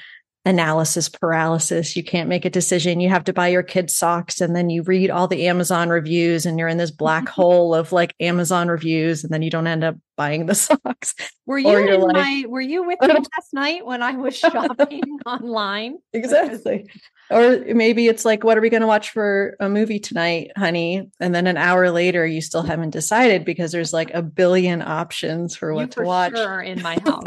analysis 0.46 1.10
paralysis. 1.10 1.94
You 1.94 2.04
can't 2.04 2.30
make 2.30 2.46
a 2.46 2.50
decision. 2.50 3.00
You 3.00 3.10
have 3.10 3.24
to 3.24 3.34
buy 3.34 3.48
your 3.48 3.62
kids 3.62 3.94
socks 3.94 4.40
and 4.40 4.56
then 4.56 4.70
you 4.70 4.82
read 4.82 5.10
all 5.10 5.28
the 5.28 5.46
Amazon 5.46 5.90
reviews 5.90 6.46
and 6.46 6.58
you're 6.58 6.68
in 6.68 6.78
this 6.78 6.90
black 6.90 7.28
hole 7.28 7.74
of 7.74 7.92
like 7.92 8.14
Amazon 8.18 8.68
reviews 8.68 9.24
and 9.24 9.32
then 9.32 9.42
you 9.42 9.50
don't 9.50 9.66
end 9.66 9.84
up 9.84 9.96
buying 10.16 10.46
the 10.46 10.54
socks. 10.54 11.14
Were 11.46 11.58
you 11.58 11.76
in 11.76 12.00
like, 12.00 12.14
my 12.14 12.44
were 12.48 12.60
you 12.60 12.84
with 12.84 13.00
me 13.00 13.08
last 13.08 13.52
night 13.52 13.86
when 13.86 14.02
I 14.02 14.12
was 14.12 14.36
shopping 14.36 15.20
online? 15.26 15.98
Exactly. 16.12 16.90
Or 17.30 17.64
maybe 17.74 18.06
it's 18.06 18.24
like, 18.24 18.44
what 18.44 18.56
are 18.56 18.60
we 18.60 18.70
going 18.70 18.82
to 18.82 18.86
watch 18.86 19.10
for 19.10 19.56
a 19.58 19.68
movie 19.68 19.98
tonight, 19.98 20.52
honey? 20.56 21.08
And 21.20 21.34
then 21.34 21.48
an 21.48 21.56
hour 21.56 21.90
later, 21.90 22.24
you 22.24 22.40
still 22.40 22.62
haven't 22.62 22.90
decided 22.90 23.44
because 23.44 23.72
there's 23.72 23.92
like 23.92 24.12
a 24.14 24.22
billion 24.22 24.80
options 24.80 25.56
for 25.56 25.74
what 25.74 25.82
you 25.82 25.86
to 25.88 25.94
for 25.94 26.04
watch. 26.04 26.36
Sure 26.36 26.60
in 26.60 26.82
my 26.82 26.98
house, 27.04 27.26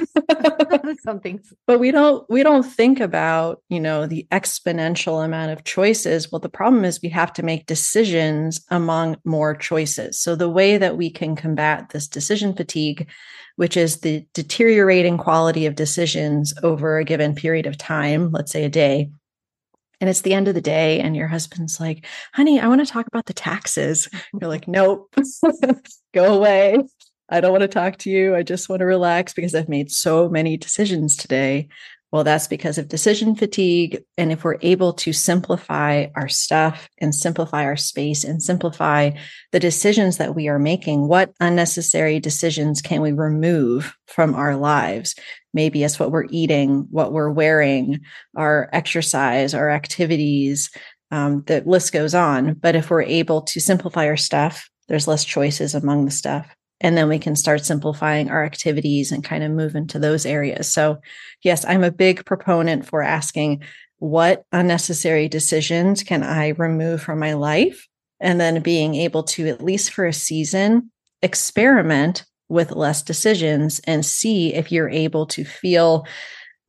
something. 1.04 1.42
But 1.68 1.80
we 1.80 1.92
don't 1.92 2.30
we 2.30 2.44
don't 2.44 2.64
think 2.64 3.00
about 3.00 3.62
you 3.70 3.80
know 3.80 4.06
the 4.06 4.26
exponential 4.32 5.24
amount 5.24 5.52
of 5.52 5.66
choices. 5.66 6.32
Well, 6.32 6.40
the 6.40 6.50
problem 6.50 6.86
is 6.86 7.02
we 7.02 7.10
have 7.10 7.34
to 7.34 7.44
make 7.44 7.66
decisions 7.66 8.66
among 8.70 9.18
more 9.26 9.54
choices. 9.54 10.20
So 10.20 10.36
the 10.36 10.50
way 10.50 10.78
that 10.78 10.98
we 10.98 11.10
can 11.10 11.36
combat 11.36 11.90
this 11.90 12.08
decision 12.08 12.54
fatigue 12.54 12.79
which 13.56 13.76
is 13.76 13.98
the 13.98 14.26
deteriorating 14.34 15.18
quality 15.18 15.66
of 15.66 15.76
decisions 15.76 16.54
over 16.64 16.98
a 16.98 17.04
given 17.04 17.36
period 17.36 17.66
of 17.66 17.78
time, 17.78 18.32
let's 18.32 18.52
say 18.52 18.64
a 18.64 18.70
day, 18.70 19.10
and 20.02 20.10
it's 20.10 20.22
the 20.22 20.34
end 20.34 20.48
of 20.48 20.56
the 20.56 20.62
day 20.62 21.00
and 21.00 21.16
your 21.16 21.28
husband's 21.28 21.80
like 21.80 22.06
honey 22.34 22.60
i 22.60 22.68
want 22.68 22.86
to 22.86 22.92
talk 22.92 23.08
about 23.08 23.26
the 23.26 23.34
taxes. 23.34 24.08
You're 24.40 24.50
like 24.50 24.68
nope. 24.68 25.14
Go 26.14 26.34
away. 26.36 26.80
I 27.32 27.42
don't 27.42 27.52
want 27.52 27.62
to 27.62 27.68
talk 27.68 27.98
to 27.98 28.10
you. 28.10 28.36
I 28.36 28.42
just 28.44 28.70
want 28.70 28.80
to 28.80 28.86
relax 28.86 29.34
because 29.34 29.56
i've 29.56 29.70
made 29.70 29.92
so 29.92 30.30
many 30.30 30.58
decisions 30.58 31.16
today 31.16 31.68
well, 32.12 32.24
that's 32.24 32.48
because 32.48 32.78
of 32.78 32.88
decision 32.88 33.36
fatigue. 33.36 34.00
And 34.18 34.32
if 34.32 34.44
we're 34.44 34.58
able 34.62 34.94
to 34.94 35.14
simplify 35.14 36.08
our 36.16 36.28
stuff 36.28 36.90
and 36.98 37.14
simplify 37.14 37.64
our 37.64 37.78
space 37.78 38.24
and 38.24 38.42
simplify 38.42 39.12
the 39.52 39.60
decisions 39.60 40.18
that 40.18 40.36
we 40.36 40.48
are 40.48 40.58
making, 40.58 41.08
what 41.08 41.34
unnecessary 41.40 42.20
decisions 42.20 42.82
can 42.82 43.02
we 43.02 43.12
remove 43.12 43.96
from 44.08 44.34
our 44.34 44.56
lives? 44.56 45.16
Maybe 45.54 45.84
it's 45.84 46.00
what 46.00 46.12
we're 46.12 46.28
eating, 46.32 46.88
what 46.90 47.12
we're 47.12 47.30
wearing, 47.30 48.02
our 48.36 48.70
exercise, 48.74 49.54
our 49.54 49.70
activities. 49.70 50.72
Um, 51.12 51.44
the 51.46 51.62
list 51.66 51.92
goes 51.94 52.16
on. 52.16 52.56
But 52.56 52.76
if 52.76 52.90
we're 52.90 53.04
able 53.04 53.42
to 53.44 53.60
simplify 53.60 54.08
our 54.08 54.18
stuff, 54.18 54.68
there's 54.88 55.08
less 55.08 55.26
choices 55.26 55.76
among 55.76 56.06
the 56.06 56.12
stuff 56.12 56.56
and 56.82 56.98
then 56.98 57.10
we 57.10 57.20
can 57.20 57.36
start 57.36 57.66
simplifying 57.66 58.30
our 58.30 58.44
activities 58.44 59.12
and 59.12 59.24
kind 59.24 59.44
of 59.44 59.52
move 59.52 59.76
into 59.76 60.00
those 60.00 60.26
areas. 60.26 60.72
So, 60.72 61.00
yes, 61.44 61.66
I'm 61.66 61.84
a 61.84 61.92
big 61.92 62.26
proponent 62.26 62.86
for 62.86 63.02
asking 63.02 63.64
what 63.98 64.44
unnecessary 64.52 65.28
decisions 65.28 66.04
can 66.04 66.24
I 66.24 66.50
remove 66.50 67.02
from 67.02 67.20
my 67.20 67.34
life? 67.34 67.88
And 68.22 68.40
then 68.40 68.62
being 68.62 68.96
able 68.96 69.24
to, 69.24 69.48
at 69.48 69.64
least 69.64 69.92
for 69.92 70.06
a 70.06 70.14
season, 70.14 70.92
experiment 71.22 72.26
with 72.48 72.72
less 72.72 73.02
decisions 73.02 73.80
and 73.86 74.06
see 74.06 74.54
if 74.54 74.72
you're 74.72 74.90
able 74.90 75.26
to 75.28 75.44
feel 75.44 76.06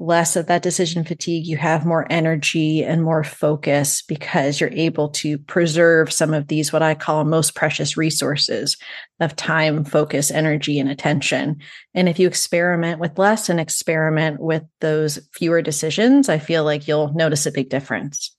less 0.01 0.35
of 0.35 0.47
that 0.47 0.63
decision 0.63 1.05
fatigue, 1.05 1.47
you 1.47 1.59
have 1.59 1.85
more 1.85 2.07
energy 2.11 2.83
and 2.83 3.03
more 3.03 3.23
focus 3.23 4.03
because 4.03 4.59
you're 4.59 4.73
able 4.73 5.11
to 5.11 5.37
preserve 5.37 6.11
some 6.11 6.33
of 6.33 6.49
these, 6.49 6.73
what 6.73 6.83
I 6.83 6.95
call 6.95 7.25
most 7.25 7.55
precious 7.55 7.99
resources 7.99 8.79
of 9.21 9.37
time, 9.37 9.85
focus, 9.85 10.31
energy, 10.31 10.79
and 10.79 10.89
attention. 10.89 11.61
And 11.95 12.09
if 12.09 12.19
you 12.19 12.27
experiment 12.27 12.99
with 12.99 13.19
less 13.19 13.51
and 13.51 13.61
experiment 13.61 14.41
with 14.41 14.63
those 14.81 15.19
fewer 15.35 15.61
decisions, 15.61 16.31
I 16.31 16.39
feel 16.39 16.65
like 16.65 16.89
you'll 16.89 17.13
notice 17.13 17.45
a 17.45 17.53
big 17.53 17.69
difference. 17.69 18.35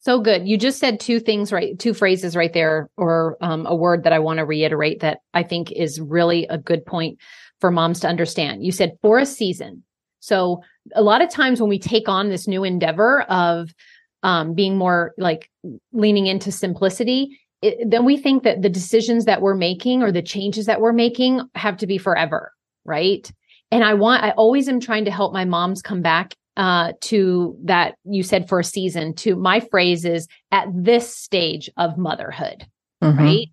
So 0.00 0.18
good. 0.18 0.48
You 0.48 0.56
just 0.56 0.80
said 0.80 0.98
two 0.98 1.20
things, 1.20 1.52
right? 1.52 1.78
Two 1.78 1.94
phrases 1.94 2.34
right 2.34 2.52
there, 2.52 2.88
or 2.96 3.36
um, 3.40 3.66
a 3.66 3.76
word 3.76 4.04
that 4.04 4.12
I 4.12 4.18
want 4.18 4.38
to 4.38 4.44
reiterate 4.44 5.00
that 5.00 5.18
I 5.34 5.42
think 5.42 5.70
is 5.70 6.00
really 6.00 6.46
a 6.48 6.58
good 6.58 6.84
point 6.86 7.18
for 7.60 7.70
moms 7.70 8.00
to 8.00 8.08
understand. 8.08 8.64
You 8.64 8.72
said 8.72 8.96
for 9.02 9.18
a 9.18 9.26
season. 9.26 9.84
So 10.22 10.62
a 10.94 11.02
lot 11.02 11.20
of 11.20 11.30
times 11.30 11.60
when 11.60 11.68
we 11.68 11.80
take 11.80 12.08
on 12.08 12.28
this 12.28 12.46
new 12.46 12.62
endeavor 12.62 13.22
of 13.22 13.74
um, 14.22 14.54
being 14.54 14.78
more 14.78 15.12
like 15.18 15.50
leaning 15.92 16.28
into 16.28 16.52
simplicity, 16.52 17.40
it, 17.60 17.90
then 17.90 18.04
we 18.04 18.16
think 18.16 18.44
that 18.44 18.62
the 18.62 18.68
decisions 18.68 19.24
that 19.24 19.42
we're 19.42 19.56
making 19.56 20.00
or 20.00 20.12
the 20.12 20.22
changes 20.22 20.66
that 20.66 20.80
we're 20.80 20.92
making 20.92 21.42
have 21.56 21.76
to 21.78 21.88
be 21.88 21.98
forever, 21.98 22.52
right? 22.84 23.30
And 23.72 23.82
I 23.82 23.94
want, 23.94 24.22
I 24.22 24.30
always 24.30 24.68
am 24.68 24.78
trying 24.78 25.04
to 25.06 25.10
help 25.10 25.32
my 25.32 25.44
moms 25.44 25.82
come 25.82 26.02
back 26.02 26.36
uh, 26.56 26.92
to 27.00 27.56
that 27.64 27.96
you 28.04 28.22
said 28.22 28.48
for 28.48 28.60
a 28.60 28.64
season. 28.64 29.14
To 29.16 29.34
my 29.34 29.58
phrase 29.58 30.04
is 30.04 30.28
at 30.52 30.68
this 30.72 31.16
stage 31.16 31.68
of 31.76 31.98
motherhood, 31.98 32.64
mm-hmm. 33.02 33.18
right? 33.18 33.48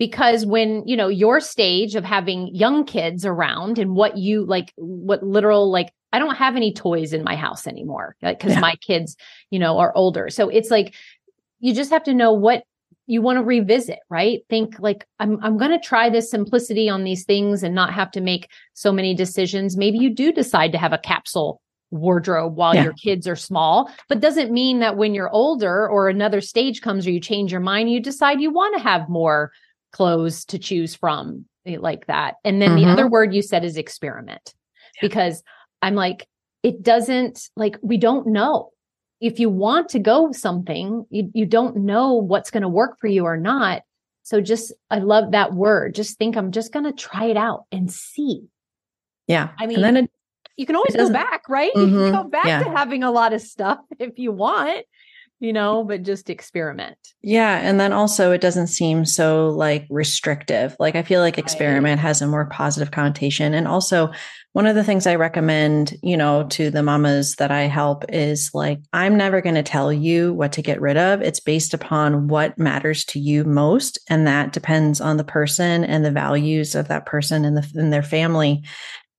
because 0.00 0.46
when 0.46 0.82
you 0.86 0.96
know 0.96 1.08
your 1.08 1.38
stage 1.38 1.94
of 1.94 2.04
having 2.04 2.52
young 2.52 2.84
kids 2.84 3.24
around 3.24 3.78
and 3.78 3.94
what 3.94 4.16
you 4.16 4.44
like 4.46 4.72
what 4.76 5.22
literal 5.22 5.70
like 5.70 5.92
I 6.12 6.18
don't 6.18 6.36
have 6.36 6.56
any 6.56 6.72
toys 6.72 7.12
in 7.12 7.22
my 7.22 7.36
house 7.36 7.66
anymore 7.66 8.16
because 8.20 8.52
yeah. 8.52 8.60
my 8.60 8.74
kids, 8.76 9.16
you 9.50 9.58
know, 9.58 9.78
are 9.78 9.94
older. 9.94 10.28
So 10.30 10.48
it's 10.48 10.70
like 10.70 10.94
you 11.60 11.74
just 11.74 11.90
have 11.90 12.04
to 12.04 12.14
know 12.14 12.32
what 12.32 12.64
you 13.06 13.22
want 13.22 13.38
to 13.38 13.42
revisit, 13.42 13.98
right? 14.08 14.40
Think 14.48 14.76
like 14.78 15.06
I'm 15.18 15.42
I'm 15.42 15.58
going 15.58 15.72
to 15.72 15.80
try 15.80 16.10
this 16.10 16.30
simplicity 16.30 16.88
on 16.88 17.04
these 17.04 17.24
things 17.24 17.62
and 17.62 17.74
not 17.74 17.92
have 17.92 18.10
to 18.12 18.20
make 18.20 18.48
so 18.74 18.92
many 18.92 19.14
decisions. 19.14 19.76
Maybe 19.76 19.98
you 19.98 20.14
do 20.14 20.32
decide 20.32 20.72
to 20.72 20.78
have 20.78 20.92
a 20.92 20.98
capsule 20.98 21.60
wardrobe 21.90 22.54
while 22.54 22.74
yeah. 22.74 22.84
your 22.84 22.92
kids 22.92 23.26
are 23.26 23.36
small, 23.36 23.90
but 24.08 24.20
doesn't 24.20 24.52
mean 24.52 24.78
that 24.78 24.96
when 24.96 25.12
you're 25.12 25.30
older 25.30 25.88
or 25.88 26.08
another 26.08 26.40
stage 26.40 26.82
comes 26.82 27.06
or 27.06 27.10
you 27.10 27.20
change 27.20 27.50
your 27.50 27.60
mind, 27.60 27.90
you 27.90 28.00
decide 28.00 28.40
you 28.40 28.52
want 28.52 28.76
to 28.76 28.82
have 28.82 29.08
more 29.08 29.50
clothes 29.92 30.44
to 30.44 30.58
choose 30.58 30.94
from 30.94 31.44
eh, 31.66 31.78
like 31.80 32.06
that. 32.06 32.36
And 32.44 32.62
then 32.62 32.70
mm-hmm. 32.70 32.84
the 32.84 32.92
other 32.92 33.08
word 33.08 33.34
you 33.34 33.42
said 33.42 33.64
is 33.64 33.76
experiment. 33.76 34.54
Yeah. 34.96 35.08
Because 35.08 35.42
I'm 35.82 35.94
like, 35.94 36.26
it 36.62 36.82
doesn't 36.82 37.48
like 37.56 37.78
we 37.82 37.96
don't 37.96 38.28
know. 38.28 38.70
If 39.20 39.38
you 39.38 39.50
want 39.50 39.90
to 39.90 39.98
go 39.98 40.32
something, 40.32 41.04
you, 41.10 41.30
you 41.34 41.44
don't 41.46 41.76
know 41.76 42.14
what's 42.14 42.50
going 42.50 42.62
to 42.62 42.68
work 42.68 42.98
for 42.98 43.06
you 43.06 43.24
or 43.24 43.36
not. 43.36 43.82
So 44.22 44.40
just 44.40 44.72
I 44.90 44.98
love 44.98 45.32
that 45.32 45.52
word. 45.52 45.94
Just 45.94 46.16
think 46.16 46.36
I'm 46.36 46.52
just 46.52 46.72
going 46.72 46.86
to 46.86 46.92
try 46.92 47.26
it 47.26 47.36
out 47.36 47.64
and 47.70 47.90
see. 47.90 48.44
Yeah. 49.26 49.50
I 49.58 49.66
mean, 49.66 49.84
it, 49.84 50.10
you 50.56 50.66
can 50.66 50.76
always 50.76 50.96
go 50.96 51.10
back, 51.10 51.48
right? 51.48 51.72
Mm-hmm. 51.74 51.80
You 51.80 51.86
can 51.86 52.12
mm-hmm. 52.12 52.22
go 52.22 52.28
back 52.28 52.46
yeah. 52.46 52.62
to 52.64 52.70
having 52.70 53.02
a 53.02 53.10
lot 53.10 53.32
of 53.32 53.40
stuff 53.40 53.78
if 53.98 54.18
you 54.18 54.32
want 54.32 54.84
you 55.40 55.54
know, 55.54 55.82
but 55.82 56.02
just 56.02 56.28
experiment. 56.28 56.98
Yeah. 57.22 57.58
And 57.58 57.80
then 57.80 57.94
also, 57.94 58.30
it 58.30 58.42
doesn't 58.42 58.66
seem 58.66 59.06
so 59.06 59.48
like 59.48 59.86
restrictive. 59.88 60.76
Like, 60.78 60.96
I 60.96 61.02
feel 61.02 61.20
like 61.22 61.38
experiment 61.38 61.98
right. 61.98 62.02
has 62.02 62.20
a 62.20 62.26
more 62.26 62.44
positive 62.46 62.90
connotation. 62.90 63.54
And 63.54 63.66
also, 63.66 64.12
one 64.52 64.66
of 64.66 64.74
the 64.74 64.84
things 64.84 65.06
I 65.06 65.14
recommend, 65.14 65.96
you 66.02 66.16
know, 66.16 66.46
to 66.48 66.70
the 66.70 66.82
mamas 66.82 67.36
that 67.36 67.50
I 67.50 67.62
help 67.62 68.04
is 68.10 68.50
like, 68.52 68.80
I'm 68.92 69.16
never 69.16 69.40
going 69.40 69.54
to 69.54 69.62
tell 69.62 69.92
you 69.92 70.34
what 70.34 70.52
to 70.52 70.62
get 70.62 70.80
rid 70.80 70.98
of. 70.98 71.22
It's 71.22 71.40
based 71.40 71.72
upon 71.72 72.28
what 72.28 72.58
matters 72.58 73.04
to 73.06 73.18
you 73.18 73.44
most. 73.44 73.98
And 74.08 74.26
that 74.26 74.52
depends 74.52 75.00
on 75.00 75.16
the 75.16 75.24
person 75.24 75.84
and 75.84 76.04
the 76.04 76.10
values 76.10 76.74
of 76.74 76.88
that 76.88 77.06
person 77.06 77.46
and, 77.46 77.56
the, 77.56 77.80
and 77.80 77.92
their 77.92 78.02
family. 78.02 78.62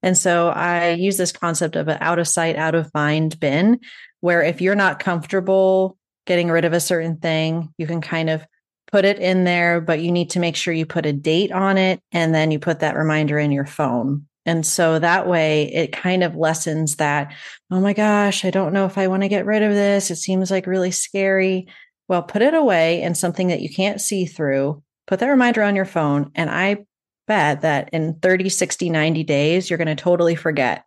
And 0.03 0.17
so 0.17 0.49
I 0.49 0.91
use 0.91 1.17
this 1.17 1.31
concept 1.31 1.75
of 1.75 1.87
an 1.87 1.97
out 2.01 2.19
of 2.19 2.27
sight, 2.27 2.57
out 2.57 2.75
of 2.75 2.91
mind 2.93 3.39
bin, 3.39 3.79
where 4.19 4.43
if 4.43 4.61
you're 4.61 4.75
not 4.75 4.99
comfortable 4.99 5.97
getting 6.25 6.49
rid 6.49 6.65
of 6.65 6.73
a 6.73 6.79
certain 6.79 7.17
thing, 7.17 7.73
you 7.77 7.87
can 7.87 8.01
kind 8.01 8.29
of 8.29 8.45
put 8.91 9.05
it 9.05 9.19
in 9.19 9.43
there, 9.43 9.79
but 9.81 10.01
you 10.01 10.11
need 10.11 10.29
to 10.31 10.39
make 10.39 10.55
sure 10.55 10.73
you 10.73 10.85
put 10.85 11.05
a 11.05 11.13
date 11.13 11.51
on 11.51 11.77
it 11.77 12.01
and 12.11 12.35
then 12.35 12.51
you 12.51 12.59
put 12.59 12.79
that 12.79 12.95
reminder 12.95 13.39
in 13.39 13.51
your 13.51 13.65
phone. 13.65 14.27
And 14.45 14.65
so 14.65 14.99
that 14.99 15.27
way 15.27 15.71
it 15.73 15.91
kind 15.91 16.23
of 16.23 16.35
lessens 16.35 16.95
that, 16.95 17.33
oh 17.69 17.79
my 17.79 17.93
gosh, 17.93 18.43
I 18.43 18.49
don't 18.49 18.73
know 18.73 18.85
if 18.85 18.97
I 18.97 19.07
want 19.07 19.21
to 19.23 19.29
get 19.29 19.45
rid 19.45 19.61
of 19.61 19.73
this. 19.73 20.09
It 20.09 20.15
seems 20.15 20.49
like 20.49 20.65
really 20.65 20.91
scary. 20.91 21.67
Well, 22.07 22.23
put 22.23 22.41
it 22.41 22.53
away 22.53 23.01
in 23.01 23.15
something 23.15 23.47
that 23.47 23.61
you 23.61 23.69
can't 23.69 24.01
see 24.01 24.25
through. 24.25 24.83
Put 25.07 25.19
that 25.19 25.27
reminder 25.27 25.61
on 25.61 25.75
your 25.75 25.85
phone. 25.85 26.31
And 26.35 26.49
I 26.49 26.85
bet 27.27 27.61
that 27.61 27.89
in 27.93 28.15
30, 28.15 28.49
60, 28.49 28.89
90 28.89 29.23
days, 29.23 29.69
you're 29.69 29.77
going 29.77 29.95
to 29.95 29.95
totally 29.95 30.35
forget 30.35 30.85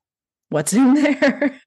what's 0.50 0.72
in 0.74 0.94
there 0.94 1.58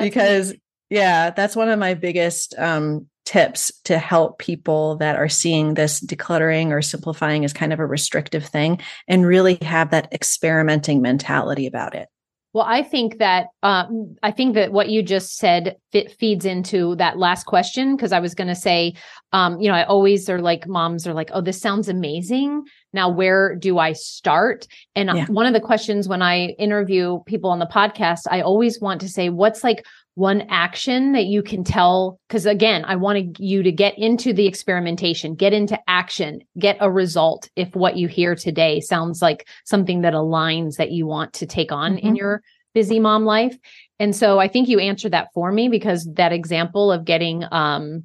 because 0.00 0.54
yeah, 0.90 1.30
that's 1.30 1.56
one 1.56 1.68
of 1.68 1.78
my 1.78 1.94
biggest 1.94 2.54
um, 2.58 3.06
tips 3.24 3.72
to 3.84 3.98
help 3.98 4.38
people 4.38 4.96
that 4.96 5.16
are 5.16 5.28
seeing 5.28 5.74
this 5.74 6.04
decluttering 6.04 6.70
or 6.70 6.82
simplifying 6.82 7.44
as 7.44 7.52
kind 7.52 7.72
of 7.72 7.80
a 7.80 7.86
restrictive 7.86 8.44
thing 8.44 8.80
and 9.08 9.26
really 9.26 9.56
have 9.62 9.90
that 9.90 10.12
experimenting 10.12 11.00
mentality 11.00 11.66
about 11.66 11.94
it. 11.94 12.08
Well, 12.54 12.66
I 12.68 12.84
think 12.84 13.18
that 13.18 13.48
um, 13.64 14.14
I 14.22 14.30
think 14.30 14.54
that 14.54 14.70
what 14.70 14.88
you 14.88 15.02
just 15.02 15.38
said 15.38 15.74
fit, 15.90 16.12
feeds 16.12 16.44
into 16.44 16.94
that 16.96 17.18
last 17.18 17.46
question 17.46 17.96
because 17.96 18.12
I 18.12 18.20
was 18.20 18.32
going 18.32 18.46
to 18.46 18.54
say, 18.54 18.94
um, 19.32 19.60
you 19.60 19.66
know, 19.66 19.74
I 19.74 19.82
always 19.82 20.30
are 20.30 20.40
like 20.40 20.68
moms 20.68 21.04
are 21.04 21.14
like, 21.14 21.30
oh, 21.32 21.40
this 21.40 21.60
sounds 21.60 21.88
amazing. 21.88 22.62
Now, 22.92 23.08
where 23.08 23.56
do 23.56 23.78
I 23.78 23.92
start? 23.92 24.68
And 24.94 25.10
uh, 25.10 25.14
yeah. 25.14 25.26
one 25.26 25.46
of 25.46 25.52
the 25.52 25.60
questions 25.60 26.06
when 26.06 26.22
I 26.22 26.50
interview 26.60 27.18
people 27.26 27.50
on 27.50 27.58
the 27.58 27.66
podcast, 27.66 28.20
I 28.30 28.40
always 28.42 28.80
want 28.80 29.00
to 29.00 29.08
say, 29.08 29.30
what's 29.30 29.64
like 29.64 29.84
one 30.14 30.42
action 30.42 31.12
that 31.12 31.24
you 31.24 31.42
can 31.42 31.64
tell 31.64 32.20
because 32.28 32.46
again 32.46 32.84
i 32.84 32.94
wanted 32.94 33.36
you 33.40 33.62
to 33.62 33.72
get 33.72 33.98
into 33.98 34.32
the 34.32 34.46
experimentation 34.46 35.34
get 35.34 35.52
into 35.52 35.78
action 35.88 36.40
get 36.58 36.76
a 36.80 36.90
result 36.90 37.48
if 37.56 37.74
what 37.74 37.96
you 37.96 38.06
hear 38.06 38.34
today 38.34 38.80
sounds 38.80 39.20
like 39.20 39.48
something 39.64 40.02
that 40.02 40.14
aligns 40.14 40.76
that 40.76 40.92
you 40.92 41.06
want 41.06 41.32
to 41.32 41.46
take 41.46 41.72
on 41.72 41.96
mm-hmm. 41.96 42.06
in 42.06 42.16
your 42.16 42.42
busy 42.74 42.98
mom 42.98 43.24
life. 43.24 43.56
And 44.00 44.14
so 44.14 44.38
i 44.38 44.48
think 44.48 44.68
you 44.68 44.78
answered 44.78 45.12
that 45.12 45.28
for 45.34 45.50
me 45.50 45.68
because 45.68 46.08
that 46.14 46.32
example 46.32 46.92
of 46.92 47.04
getting 47.04 47.44
um 47.50 48.04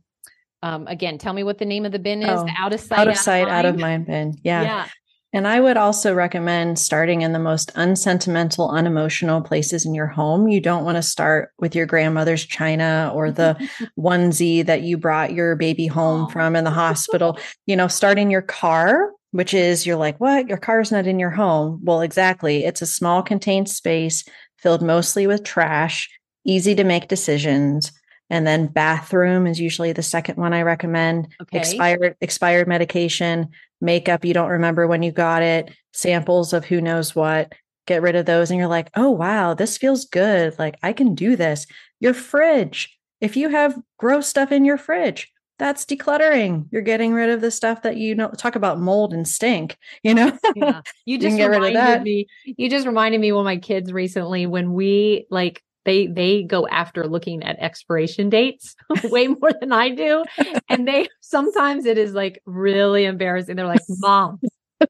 um 0.62 0.88
again 0.88 1.17
tell 1.17 1.34
me 1.34 1.43
what 1.43 1.58
the 1.58 1.65
name 1.65 1.86
of 1.86 1.91
the 1.91 2.00
bin 2.00 2.22
is 2.22 2.30
oh, 2.30 2.48
out 2.58 2.74
of 2.74 2.80
sight 2.80 3.00
out 3.00 3.08
of 3.08 3.17
sight 3.17 3.48
out 3.48 3.65
of 3.65 3.78
mind 3.78 4.06
bin. 4.08 4.36
Yeah. 4.43 4.62
Yeah 4.63 4.88
and 5.32 5.48
I 5.48 5.60
would 5.60 5.78
also 5.78 6.13
recommend 6.13 6.80
starting 6.80 7.22
in 7.22 7.34
the 7.34 7.39
most 7.39 7.72
unsentimental, 7.76 8.72
unemotional 8.72 9.42
places 9.42 9.86
in 9.86 9.94
your 9.94 10.08
home. 10.08 10.48
You 10.48 10.60
don't 10.60 10.86
want 10.86 10.96
to 10.96 11.04
start 11.04 11.52
with 11.60 11.76
your 11.76 11.86
grandmother's 11.86 12.46
china 12.46 13.12
or 13.13 13.30
the 13.30 13.56
onesie 13.98 14.65
that 14.65 14.82
you 14.82 14.98
brought 14.98 15.34
your 15.34 15.56
baby 15.56 15.86
home 15.86 16.30
from 16.30 16.56
in 16.56 16.63
the 16.63 16.72
hospital. 16.72 17.38
You 17.68 17.76
know, 17.76 17.88
start 17.88 18.18
in 18.18 18.32
your 18.32 18.42
car, 18.42 19.12
which 19.32 19.54
is 19.54 19.86
you're 19.86 19.98
like, 19.98 20.20
what? 20.20 20.48
Your 20.48 20.58
car's 20.58 20.92
not 20.92 21.06
in 21.06 21.20
your 21.20 21.30
home. 21.30 21.80
Well, 21.84 22.02
exactly. 22.02 22.65
It's 22.65 22.82
a 22.82 22.88
small 22.88 23.22
contained 23.22 23.70
space 23.70 24.24
filled 24.58 24.82
mostly 24.82 25.28
with 25.28 25.44
trash, 25.44 26.10
easy 26.44 26.74
to 26.74 26.84
make 26.84 27.08
decisions. 27.08 27.92
And 28.32 28.46
then 28.46 28.68
bathroom 28.68 29.48
is 29.48 29.60
usually 29.60 29.92
the 29.92 30.04
second 30.04 30.38
one 30.38 30.54
I 30.54 30.62
recommend. 30.62 31.30
Okay. 31.42 31.60
Expired 31.60 32.15
expired 32.22 32.68
medication, 32.68 33.50
makeup 33.82 34.26
you 34.26 34.34
don't 34.34 34.50
remember 34.50 34.88
when 34.88 35.04
you 35.04 35.12
got 35.12 35.42
it, 35.42 35.72
samples 35.94 36.54
of 36.54 36.65
who 36.65 36.82
knows 36.82 37.15
what. 37.15 37.54
Get 37.88 38.02
rid 38.02 38.15
of 38.15 38.26
those 38.26 38.52
and 38.52 38.60
you're 38.60 38.68
like, 38.68 38.89
"Oh 38.96 39.10
wow, 39.10 39.54
this 39.54 39.78
feels 39.78 40.06
good. 40.06 40.58
Like 40.60 40.76
I 40.84 40.94
can 40.94 41.15
do 41.15 41.36
this." 41.36 41.65
Your 42.00 42.13
fridge. 42.13 42.96
If 43.22 43.36
you 43.36 43.50
have 43.50 43.78
gross 43.98 44.28
stuff 44.28 44.52
in 44.52 44.63
your 44.63 44.78
fridge, 44.78 45.32
that's 45.60 45.86
decluttering. 45.86 46.68
You're 46.72 46.82
getting 46.82 47.13
rid 47.13 47.30
of 47.30 47.42
the 47.42 47.52
stuff 47.52 47.82
that 47.84 47.98
you 47.98 48.15
know 48.15 48.30
talk 48.30 48.56
about 48.56 48.80
mold 48.80 49.13
and 49.13 49.28
stink, 49.28 49.78
you 50.04 50.13
know? 50.13 50.32
yeah. 50.56 50.82
You 51.06 51.18
just 51.20 51.38
you 51.38 51.48
reminded 51.48 52.04
me. 52.04 52.28
You 52.46 52.70
just 52.70 52.88
reminded 52.88 53.20
me 53.20 53.32
when 53.32 53.44
my 53.44 53.58
kids 53.58 53.92
recently 53.92 54.46
when 54.46 54.74
we 54.74 55.28
like 55.30 55.62
they 55.89 56.06
they 56.06 56.43
go 56.43 56.67
after 56.67 57.08
looking 57.08 57.41
at 57.43 57.58
expiration 57.60 58.30
dates 58.30 58.75
way 59.06 59.28
more 59.28 59.52
than 59.60 59.71
I 59.73 59.89
do. 59.89 60.23
And 60.69 60.88
they 60.88 61.08
sometimes 61.19 61.86
it 61.86 61.97
is 61.97 62.13
like 62.13 62.41
really 62.45 63.06
embarrassing. 63.06 63.56
They're 63.56 63.65
like, 63.65 63.82
Mom, 63.99 64.39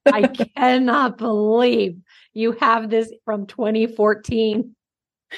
I 0.06 0.28
cannot 0.28 1.18
believe 1.18 1.98
you 2.34 2.52
have 2.54 2.90
this 2.90 3.12
from 3.24 3.48
2014. 3.48 4.76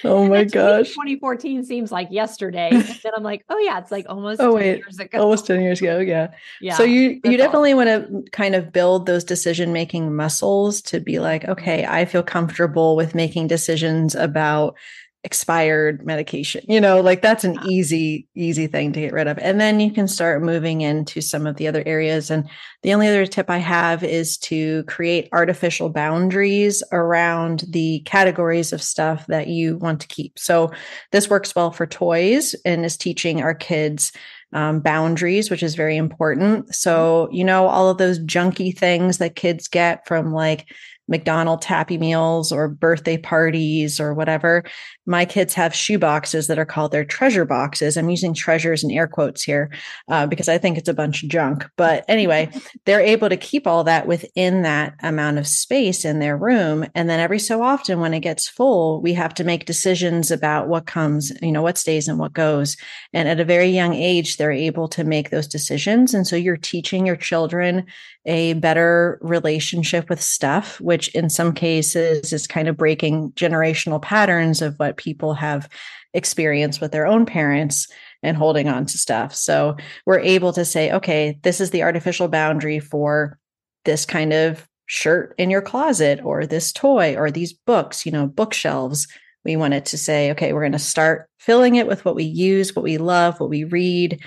Oh 0.03 0.27
my 0.27 0.45
gosh. 0.45 0.89
2014 0.89 1.65
seems 1.65 1.91
like 1.91 2.07
yesterday. 2.11 2.69
And 2.71 2.99
then 3.03 3.11
I'm 3.15 3.23
like, 3.23 3.43
oh 3.49 3.57
yeah, 3.59 3.79
it's 3.79 3.91
like 3.91 4.05
almost 4.07 4.39
oh, 4.41 4.55
wait, 4.55 4.77
years 4.77 4.99
ago. 4.99 5.19
Almost 5.19 5.47
10 5.47 5.61
years 5.61 5.81
ago. 5.81 5.99
Yeah. 5.99 6.33
Yeah. 6.61 6.75
So 6.75 6.83
you 6.83 7.19
you 7.23 7.37
definitely 7.37 7.73
want 7.73 7.89
to 7.89 8.23
kind 8.31 8.55
of 8.55 8.71
build 8.71 9.05
those 9.05 9.23
decision 9.23 9.73
making 9.73 10.15
muscles 10.15 10.81
to 10.83 10.99
be 10.99 11.19
like, 11.19 11.45
okay, 11.45 11.85
I 11.85 12.05
feel 12.05 12.23
comfortable 12.23 12.95
with 12.95 13.15
making 13.15 13.47
decisions 13.47 14.15
about 14.15 14.77
expired 15.23 16.05
medication 16.05 16.63
you 16.67 16.81
know 16.81 16.99
like 16.99 17.21
that's 17.21 17.43
an 17.43 17.57
easy 17.67 18.27
easy 18.35 18.67
thing 18.67 18.91
to 18.93 19.01
get 19.01 19.13
rid 19.13 19.27
of. 19.27 19.37
And 19.39 19.59
then 19.59 19.79
you 19.79 19.91
can 19.91 20.07
start 20.07 20.41
moving 20.41 20.81
into 20.81 21.21
some 21.21 21.45
of 21.47 21.57
the 21.57 21.67
other 21.67 21.83
areas. 21.85 22.31
And 22.31 22.49
the 22.83 22.93
only 22.93 23.07
other 23.07 23.25
tip 23.25 23.49
i 23.49 23.57
have 23.57 24.03
is 24.03 24.37
to 24.39 24.83
create 24.83 25.29
artificial 25.31 25.89
boundaries 25.89 26.83
around 26.91 27.63
the 27.69 28.01
categories 28.01 28.73
of 28.73 28.81
stuff 28.81 29.27
that 29.27 29.47
you 29.47 29.77
want 29.77 30.01
to 30.01 30.07
keep. 30.07 30.39
So 30.39 30.71
this 31.11 31.29
works 31.29 31.55
well 31.55 31.71
for 31.71 31.85
toys 31.85 32.55
and 32.65 32.85
is 32.85 32.97
teaching 32.97 33.41
our 33.41 33.53
kids 33.55 34.11
um, 34.53 34.81
boundaries, 34.81 35.49
which 35.49 35.63
is 35.63 35.75
very 35.75 35.95
important. 35.95 36.75
So, 36.75 37.29
you 37.31 37.43
know, 37.43 37.67
all 37.67 37.89
of 37.89 37.97
those 37.97 38.19
junky 38.19 38.77
things 38.77 39.17
that 39.19 39.35
kids 39.35 39.67
get 39.67 40.05
from 40.05 40.33
like 40.33 40.67
McDonald's 41.07 41.65
Happy 41.65 41.97
Meals 41.97 42.51
or 42.51 42.67
birthday 42.67 43.17
parties 43.17 43.99
or 43.99 44.13
whatever. 44.13 44.63
My 45.05 45.25
kids 45.25 45.53
have 45.55 45.75
shoe 45.75 45.99
boxes 45.99 46.47
that 46.47 46.59
are 46.59 46.65
called 46.65 46.91
their 46.91 47.03
treasure 47.03 47.45
boxes. 47.45 47.97
I'm 47.97 48.09
using 48.09 48.33
treasures 48.33 48.83
in 48.83 48.91
air 48.91 49.07
quotes 49.07 49.43
here 49.43 49.71
uh, 50.09 50.27
because 50.27 50.47
I 50.47 50.57
think 50.57 50.77
it's 50.77 50.89
a 50.89 50.93
bunch 50.93 51.23
of 51.23 51.29
junk. 51.29 51.65
But 51.75 52.05
anyway, 52.07 52.49
they're 52.85 53.01
able 53.01 53.29
to 53.29 53.37
keep 53.37 53.67
all 53.67 53.83
that 53.83 54.07
within 54.07 54.61
that 54.61 54.93
amount 55.03 55.37
of 55.37 55.47
space 55.47 56.05
in 56.05 56.19
their 56.19 56.37
room. 56.37 56.85
And 56.95 57.09
then 57.09 57.19
every 57.19 57.39
so 57.39 57.61
often, 57.61 57.99
when 57.99 58.13
it 58.13 58.21
gets 58.21 58.47
full, 58.47 59.01
we 59.01 59.13
have 59.13 59.33
to 59.35 59.43
make 59.43 59.65
decisions 59.65 60.31
about 60.31 60.67
what 60.67 60.85
comes, 60.85 61.31
you 61.41 61.51
know, 61.51 61.61
what 61.61 61.77
stays 61.77 62.07
and 62.07 62.19
what 62.19 62.33
goes. 62.33 62.77
And 63.13 63.27
at 63.27 63.39
a 63.39 63.45
very 63.45 63.67
young 63.67 63.93
age, 63.93 64.37
they're 64.37 64.51
able 64.51 64.87
to 64.89 65.03
make 65.03 65.29
those 65.29 65.47
decisions. 65.47 66.13
And 66.13 66.25
so 66.25 66.35
you're 66.35 66.57
teaching 66.57 67.05
your 67.05 67.15
children 67.15 67.85
a 68.25 68.53
better 68.53 69.17
relationship 69.21 70.09
with 70.09 70.21
stuff, 70.21 70.79
which 70.91 71.07
in 71.15 71.29
some 71.29 71.53
cases 71.53 72.33
is 72.33 72.47
kind 72.47 72.67
of 72.67 72.75
breaking 72.75 73.31
generational 73.31 74.01
patterns 74.01 74.61
of 74.61 74.75
what 74.75 74.97
people 74.97 75.33
have 75.33 75.69
experienced 76.13 76.81
with 76.81 76.91
their 76.91 77.07
own 77.07 77.25
parents 77.25 77.87
and 78.21 78.35
holding 78.35 78.67
on 78.67 78.85
to 78.85 78.97
stuff. 78.97 79.33
So 79.33 79.77
we're 80.05 80.19
able 80.19 80.51
to 80.51 80.65
say, 80.65 80.91
okay, 80.91 81.39
this 81.43 81.61
is 81.61 81.69
the 81.69 81.83
artificial 81.83 82.27
boundary 82.27 82.81
for 82.81 83.39
this 83.85 84.05
kind 84.05 84.33
of 84.33 84.67
shirt 84.85 85.33
in 85.37 85.49
your 85.49 85.61
closet 85.61 86.19
or 86.25 86.45
this 86.45 86.73
toy 86.73 87.15
or 87.15 87.31
these 87.31 87.53
books, 87.53 88.05
you 88.05 88.11
know, 88.11 88.27
bookshelves. 88.27 89.07
We 89.45 89.55
wanted 89.55 89.85
to 89.85 89.97
say, 89.97 90.29
okay, 90.31 90.51
we're 90.51 90.59
going 90.59 90.73
to 90.73 90.77
start 90.77 91.29
filling 91.39 91.75
it 91.75 91.87
with 91.87 92.03
what 92.03 92.15
we 92.15 92.25
use, 92.25 92.75
what 92.75 92.83
we 92.83 92.97
love, 92.97 93.39
what 93.39 93.49
we 93.49 93.63
read. 93.63 94.19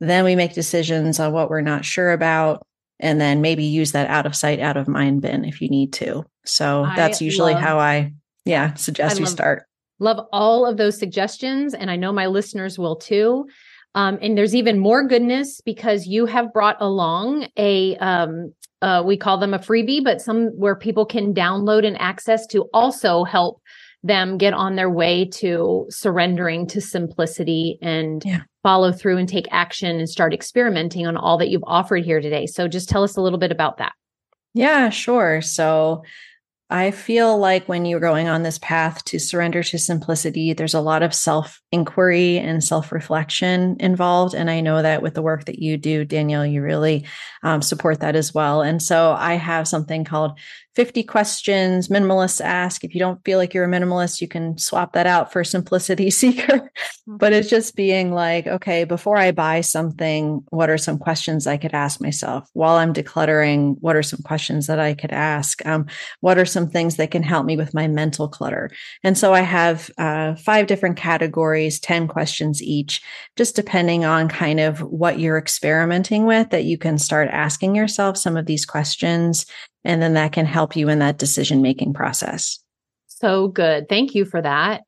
Then 0.00 0.26
we 0.26 0.36
make 0.36 0.52
decisions 0.52 1.18
on 1.18 1.32
what 1.32 1.48
we're 1.48 1.62
not 1.62 1.86
sure 1.86 2.12
about 2.12 2.62
and 3.00 3.20
then 3.20 3.40
maybe 3.40 3.64
use 3.64 3.92
that 3.92 4.08
out 4.08 4.26
of 4.26 4.36
sight, 4.36 4.60
out 4.60 4.76
of 4.76 4.86
mind 4.86 5.22
bin 5.22 5.44
if 5.44 5.60
you 5.60 5.68
need 5.68 5.92
to. 5.94 6.24
So 6.44 6.86
that's 6.94 7.20
usually 7.20 7.54
love, 7.54 7.62
how 7.62 7.78
I, 7.78 8.12
yeah, 8.44 8.74
suggest 8.74 9.16
I 9.16 9.20
you 9.20 9.26
start. 9.26 9.64
Love 9.98 10.26
all 10.32 10.64
of 10.64 10.76
those 10.76 10.98
suggestions. 10.98 11.74
And 11.74 11.90
I 11.90 11.96
know 11.96 12.12
my 12.12 12.26
listeners 12.26 12.78
will 12.78 12.96
too. 12.96 13.48
Um, 13.94 14.18
and 14.22 14.38
there's 14.38 14.54
even 14.54 14.78
more 14.78 15.06
goodness 15.06 15.60
because 15.60 16.06
you 16.06 16.26
have 16.26 16.52
brought 16.52 16.76
along 16.80 17.48
a, 17.56 17.96
um, 17.96 18.54
uh, 18.82 19.02
we 19.04 19.16
call 19.16 19.36
them 19.36 19.52
a 19.52 19.58
freebie, 19.58 20.02
but 20.02 20.20
some 20.20 20.46
where 20.56 20.76
people 20.76 21.04
can 21.04 21.34
download 21.34 21.84
and 21.84 22.00
access 22.00 22.46
to 22.46 22.68
also 22.72 23.24
help 23.24 23.60
them 24.02 24.38
get 24.38 24.54
on 24.54 24.76
their 24.76 24.90
way 24.90 25.26
to 25.26 25.86
surrendering 25.90 26.66
to 26.68 26.80
simplicity 26.80 27.78
and 27.82 28.22
yeah. 28.24 28.42
follow 28.62 28.92
through 28.92 29.18
and 29.18 29.28
take 29.28 29.46
action 29.50 29.98
and 29.98 30.08
start 30.08 30.32
experimenting 30.32 31.06
on 31.06 31.16
all 31.16 31.36
that 31.38 31.50
you've 31.50 31.64
offered 31.66 32.04
here 32.04 32.20
today. 32.20 32.46
So 32.46 32.66
just 32.66 32.88
tell 32.88 33.02
us 33.02 33.16
a 33.16 33.20
little 33.20 33.38
bit 33.38 33.52
about 33.52 33.78
that. 33.78 33.92
Yeah, 34.54 34.90
sure. 34.90 35.42
So 35.42 36.02
I 36.72 36.92
feel 36.92 37.36
like 37.36 37.68
when 37.68 37.84
you're 37.84 37.98
going 37.98 38.28
on 38.28 38.44
this 38.44 38.58
path 38.60 39.04
to 39.06 39.18
surrender 39.18 39.60
to 39.64 39.78
simplicity, 39.78 40.52
there's 40.52 40.74
a 40.74 40.80
lot 40.80 41.02
of 41.02 41.12
self 41.12 41.60
inquiry 41.72 42.38
and 42.38 42.62
self 42.62 42.92
reflection 42.92 43.76
involved. 43.80 44.34
And 44.34 44.48
I 44.48 44.60
know 44.60 44.80
that 44.80 45.02
with 45.02 45.14
the 45.14 45.22
work 45.22 45.46
that 45.46 45.58
you 45.58 45.76
do, 45.76 46.04
Danielle, 46.04 46.46
you 46.46 46.62
really 46.62 47.06
um, 47.42 47.60
support 47.60 48.00
that 48.00 48.14
as 48.14 48.32
well. 48.32 48.62
And 48.62 48.80
so 48.80 49.12
I 49.12 49.34
have 49.34 49.66
something 49.66 50.04
called 50.04 50.38
50 50.76 51.02
questions 51.02 51.88
minimalists 51.88 52.40
ask. 52.40 52.84
If 52.84 52.94
you 52.94 53.00
don't 53.00 53.22
feel 53.24 53.38
like 53.38 53.52
you're 53.52 53.64
a 53.64 53.68
minimalist, 53.68 54.20
you 54.20 54.28
can 54.28 54.56
swap 54.56 54.92
that 54.92 55.06
out 55.06 55.32
for 55.32 55.42
simplicity 55.42 56.10
seeker. 56.10 56.70
but 57.06 57.32
it's 57.32 57.50
just 57.50 57.74
being 57.74 58.12
like, 58.12 58.46
okay, 58.46 58.84
before 58.84 59.16
I 59.16 59.32
buy 59.32 59.62
something, 59.62 60.44
what 60.50 60.70
are 60.70 60.78
some 60.78 60.98
questions 60.98 61.46
I 61.46 61.56
could 61.56 61.74
ask 61.74 62.00
myself? 62.00 62.48
While 62.52 62.76
I'm 62.76 62.92
decluttering, 62.92 63.76
what 63.80 63.96
are 63.96 64.02
some 64.02 64.20
questions 64.22 64.68
that 64.68 64.78
I 64.78 64.94
could 64.94 65.12
ask? 65.12 65.64
Um, 65.66 65.86
what 66.20 66.38
are 66.38 66.44
some 66.44 66.68
things 66.68 66.96
that 66.96 67.10
can 67.10 67.22
help 67.22 67.46
me 67.46 67.56
with 67.56 67.74
my 67.74 67.88
mental 67.88 68.28
clutter? 68.28 68.70
And 69.02 69.18
so 69.18 69.34
I 69.34 69.40
have 69.40 69.90
uh, 69.98 70.36
five 70.36 70.68
different 70.68 70.96
categories, 70.96 71.80
10 71.80 72.06
questions 72.06 72.62
each, 72.62 73.02
just 73.36 73.56
depending 73.56 74.04
on 74.04 74.28
kind 74.28 74.60
of 74.60 74.80
what 74.80 75.18
you're 75.18 75.38
experimenting 75.38 76.26
with, 76.26 76.50
that 76.50 76.64
you 76.64 76.78
can 76.78 76.96
start 76.98 77.28
asking 77.32 77.74
yourself 77.74 78.16
some 78.16 78.36
of 78.36 78.46
these 78.46 78.64
questions 78.64 79.46
and 79.84 80.00
then 80.02 80.14
that 80.14 80.32
can 80.32 80.46
help 80.46 80.76
you 80.76 80.88
in 80.88 80.98
that 80.98 81.18
decision 81.18 81.62
making 81.62 81.94
process. 81.94 82.58
So 83.06 83.48
good. 83.48 83.88
Thank 83.88 84.14
you 84.14 84.24
for 84.24 84.40
that. 84.42 84.82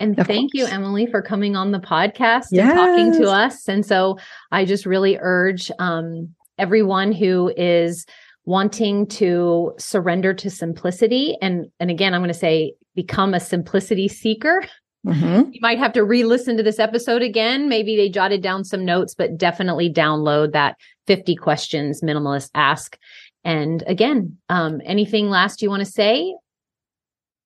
And 0.00 0.18
of 0.18 0.26
thank 0.26 0.52
course. 0.52 0.68
you, 0.70 0.74
Emily, 0.74 1.06
for 1.06 1.22
coming 1.22 1.56
on 1.56 1.72
the 1.72 1.80
podcast 1.80 2.46
yes. 2.50 2.70
and 2.70 2.72
talking 2.72 3.12
to 3.20 3.30
us. 3.30 3.68
And 3.68 3.84
so 3.84 4.18
I 4.52 4.64
just 4.64 4.86
really 4.86 5.18
urge 5.20 5.72
um, 5.78 6.34
everyone 6.58 7.12
who 7.12 7.52
is 7.56 8.06
wanting 8.48 9.06
to 9.06 9.74
surrender 9.78 10.32
to 10.32 10.48
simplicity 10.48 11.36
and 11.42 11.66
and 11.80 11.90
again 11.90 12.14
i'm 12.14 12.22
going 12.22 12.32
to 12.32 12.34
say 12.34 12.72
become 12.94 13.34
a 13.34 13.40
simplicity 13.40 14.08
seeker 14.08 14.64
mm-hmm. 15.06 15.50
you 15.52 15.60
might 15.60 15.78
have 15.78 15.92
to 15.92 16.02
re-listen 16.02 16.56
to 16.56 16.62
this 16.62 16.78
episode 16.78 17.20
again 17.20 17.68
maybe 17.68 17.94
they 17.94 18.08
jotted 18.08 18.42
down 18.42 18.64
some 18.64 18.86
notes 18.86 19.14
but 19.14 19.36
definitely 19.36 19.92
download 19.92 20.52
that 20.52 20.76
50 21.06 21.36
questions 21.36 22.00
minimalist 22.00 22.48
ask 22.54 22.98
and 23.44 23.84
again 23.86 24.36
um 24.48 24.80
anything 24.84 25.30
last 25.30 25.62
you 25.62 25.70
want 25.70 25.84
to 25.84 25.90
say 25.90 26.34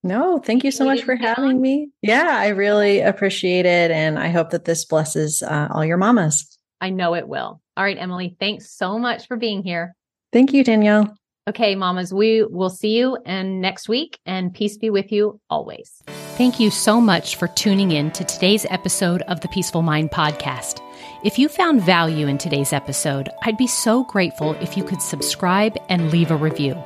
no, 0.05 0.38
thank 0.38 0.64
you 0.64 0.72
so 0.72 0.85
much 0.85 1.02
for 1.02 1.14
having 1.14 1.61
me. 1.61 1.90
Yeah, 2.02 2.26
I 2.28 2.48
really 2.48 3.00
appreciate 3.00 3.66
it. 3.66 3.90
And 3.92 4.18
I 4.18 4.28
hope 4.31 4.50
that 4.50 4.64
this 4.64 4.85
blesses 4.85 5.42
uh, 5.42 5.68
all 5.70 5.85
your 5.85 5.96
mamas. 5.96 6.59
I 6.81 6.90
know 6.90 7.14
it 7.14 7.28
will. 7.28 7.61
All 7.76 7.85
right, 7.85 7.96
Emily, 7.96 8.37
thanks 8.40 8.70
so 8.70 8.98
much 8.98 9.28
for 9.28 9.37
being 9.37 9.62
here. 9.62 9.94
Thank 10.33 10.52
you, 10.52 10.64
Danielle. 10.64 11.14
Okay, 11.48 11.74
mamas, 11.74 12.12
we 12.12 12.44
will 12.44 12.70
see 12.70 12.96
you 12.96 13.16
and 13.26 13.61
next 13.61 13.88
week 13.88 14.18
and 14.26 14.52
peace 14.52 14.76
be 14.76 14.90
with 14.90 15.11
you 15.12 15.40
always. 15.50 16.02
Thank 16.37 16.59
you 16.59 16.70
so 16.70 17.00
much 17.00 17.37
for 17.37 17.48
tuning 17.48 17.92
in 17.92 18.11
to 18.12 18.24
today's 18.24 18.66
episode 18.70 19.22
of 19.22 19.40
the 19.40 19.48
Peaceful 19.48 19.83
Mind 19.83 20.11
podcast. 20.11 20.81
If 21.24 21.38
you 21.38 21.48
found 21.48 21.80
value 21.80 22.26
in 22.26 22.37
today's 22.37 22.72
episode, 22.72 23.28
I'd 23.42 23.56
be 23.56 23.68
so 23.68 24.02
grateful 24.02 24.54
if 24.54 24.76
you 24.76 24.82
could 24.82 25.00
subscribe 25.00 25.78
and 25.88 26.11
leave 26.11 26.32
a 26.32 26.37
review. 26.37 26.76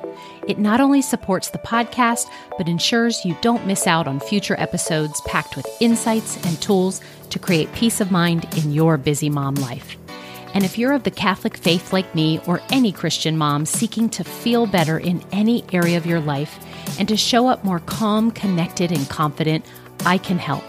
It 0.47 0.59
not 0.59 0.79
only 0.79 1.01
supports 1.01 1.49
the 1.49 1.59
podcast, 1.59 2.29
but 2.59 2.69
ensures 2.69 3.25
you 3.25 3.35
don't 3.41 3.67
miss 3.67 3.87
out 3.87 4.07
on 4.07 4.21
future 4.21 4.55
episodes 4.59 5.23
packed 5.23 5.57
with 5.57 5.67
insights 5.81 6.37
and 6.45 6.61
tools 6.61 7.01
to 7.31 7.39
create 7.39 7.73
peace 7.73 7.99
of 8.03 8.11
mind 8.11 8.47
in 8.59 8.73
your 8.73 8.99
busy 8.99 9.31
mom 9.31 9.55
life. 9.55 9.97
And 10.53 10.65
if 10.65 10.77
you're 10.77 10.93
of 10.93 11.05
the 11.05 11.11
Catholic 11.11 11.57
faith 11.57 11.95
like 11.95 12.15
me 12.15 12.39
or 12.47 12.61
any 12.69 12.93
Christian 12.93 13.39
mom 13.39 13.65
seeking 13.65 14.11
to 14.11 14.23
feel 14.23 14.67
better 14.67 14.99
in 14.99 15.25
any 15.33 15.65
area 15.73 15.97
of 15.97 16.05
your 16.05 16.21
life 16.21 16.59
and 16.99 17.09
to 17.09 17.17
show 17.17 17.49
up 17.49 17.65
more 17.65 17.81
calm, 17.81 18.31
connected, 18.31 18.93
and 18.93 19.09
confident, 19.09 19.65
I 20.05 20.19
can 20.19 20.37
help. 20.37 20.65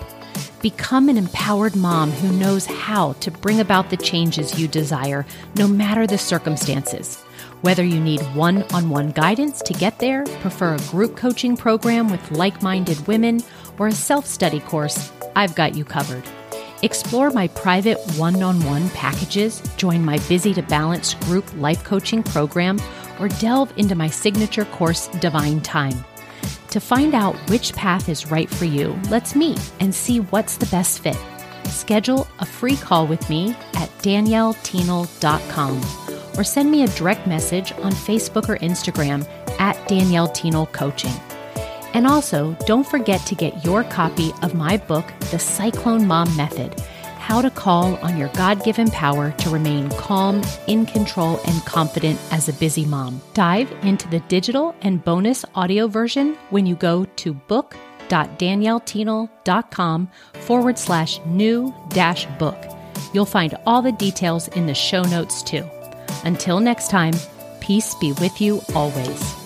Become 0.61 1.07
an 1.09 1.17
empowered 1.17 1.75
mom 1.75 2.09
who 2.09 2.35
knows 2.35 2.65
how 2.65 3.13
to 3.13 3.29
bring 3.29 3.59
about 3.59 3.91
the 3.91 3.97
changes 3.97 4.57
you 4.59 4.67
desire, 4.67 5.23
no 5.55 5.67
matter 5.67 6.07
the 6.07 6.17
circumstances. 6.17 7.21
Whether 7.61 7.83
you 7.83 7.99
need 7.99 8.21
one 8.33 8.63
on 8.73 8.89
one 8.89 9.11
guidance 9.11 9.61
to 9.61 9.73
get 9.73 9.99
there, 9.99 10.25
prefer 10.41 10.73
a 10.73 10.89
group 10.89 11.15
coaching 11.15 11.57
program 11.57 12.09
with 12.09 12.31
like 12.31 12.63
minded 12.63 13.07
women, 13.07 13.43
or 13.77 13.85
a 13.85 13.91
self 13.91 14.25
study 14.25 14.59
course, 14.59 15.11
I've 15.35 15.53
got 15.53 15.75
you 15.75 15.85
covered. 15.85 16.23
Explore 16.81 17.29
my 17.29 17.49
private 17.49 17.99
one 18.15 18.41
on 18.41 18.59
one 18.65 18.89
packages, 18.91 19.61
join 19.77 20.03
my 20.03 20.17
Busy 20.27 20.55
to 20.55 20.63
Balanced 20.63 21.19
group 21.21 21.45
life 21.57 21.83
coaching 21.83 22.23
program, 22.23 22.79
or 23.19 23.27
delve 23.27 23.71
into 23.77 23.93
my 23.93 24.07
signature 24.07 24.65
course, 24.65 25.05
Divine 25.19 25.61
Time. 25.61 26.03
To 26.71 26.79
find 26.79 27.15
out 27.15 27.35
which 27.49 27.73
path 27.73 28.09
is 28.09 28.29
right 28.29 28.49
for 28.49 28.65
you, 28.65 28.99
let's 29.09 29.35
meet 29.35 29.71
and 29.79 29.95
see 29.95 30.19
what's 30.19 30.57
the 30.57 30.65
best 30.67 30.99
fit. 30.99 31.17
Schedule 31.65 32.27
a 32.39 32.45
free 32.45 32.75
call 32.75 33.07
with 33.07 33.29
me 33.29 33.55
at 33.75 33.89
daniellethienel.com 33.99 35.81
or 36.37 36.43
send 36.43 36.69
me 36.69 36.83
a 36.83 36.87
direct 36.87 37.25
message 37.25 37.71
on 37.73 37.91
Facebook 37.91 38.49
or 38.49 38.57
Instagram 38.57 39.27
at 39.59 39.87
Danielle 39.87 40.29
Thienel 40.29 40.71
Coaching. 40.71 41.13
And 41.93 42.05
also, 42.05 42.55
don't 42.65 42.85
forget 42.85 43.25
to 43.25 43.35
get 43.35 43.65
your 43.65 43.83
copy 43.83 44.31
of 44.43 44.53
my 44.53 44.77
book, 44.77 45.11
The 45.31 45.39
Cyclone 45.39 46.05
Mom 46.05 46.35
Method 46.37 46.75
How 47.27 47.41
to 47.41 47.49
Call 47.49 47.97
on 47.97 48.17
Your 48.17 48.29
God 48.29 48.63
Given 48.63 48.89
Power 48.89 49.31
to 49.31 49.49
Remain 49.49 49.89
Calm, 49.89 50.41
in 50.67 50.85
Control, 50.85 51.41
and 51.45 51.61
Confident 51.65 52.17
as 52.31 52.47
a 52.47 52.53
Busy 52.53 52.85
Mom. 52.85 53.19
Dive 53.33 53.69
into 53.83 54.07
the 54.07 54.21
digital 54.21 54.73
and 54.81 55.03
bonus 55.03 55.43
audio 55.53 55.87
version 55.87 56.37
when 56.51 56.65
you 56.65 56.75
go 56.75 57.03
to 57.03 57.33
book.daniellethienel.com 57.33 60.09
forward 60.35 60.79
slash 60.79 61.19
new 61.25 61.75
dash 61.89 62.25
book. 62.39 62.55
You'll 63.13 63.25
find 63.25 63.57
all 63.65 63.81
the 63.81 63.91
details 63.91 64.47
in 64.47 64.65
the 64.65 64.73
show 64.73 65.03
notes 65.03 65.43
too. 65.43 65.65
Until 66.23 66.61
next 66.61 66.89
time, 66.89 67.15
peace 67.59 67.93
be 67.95 68.13
with 68.13 68.39
you 68.39 68.61
always. 68.73 69.36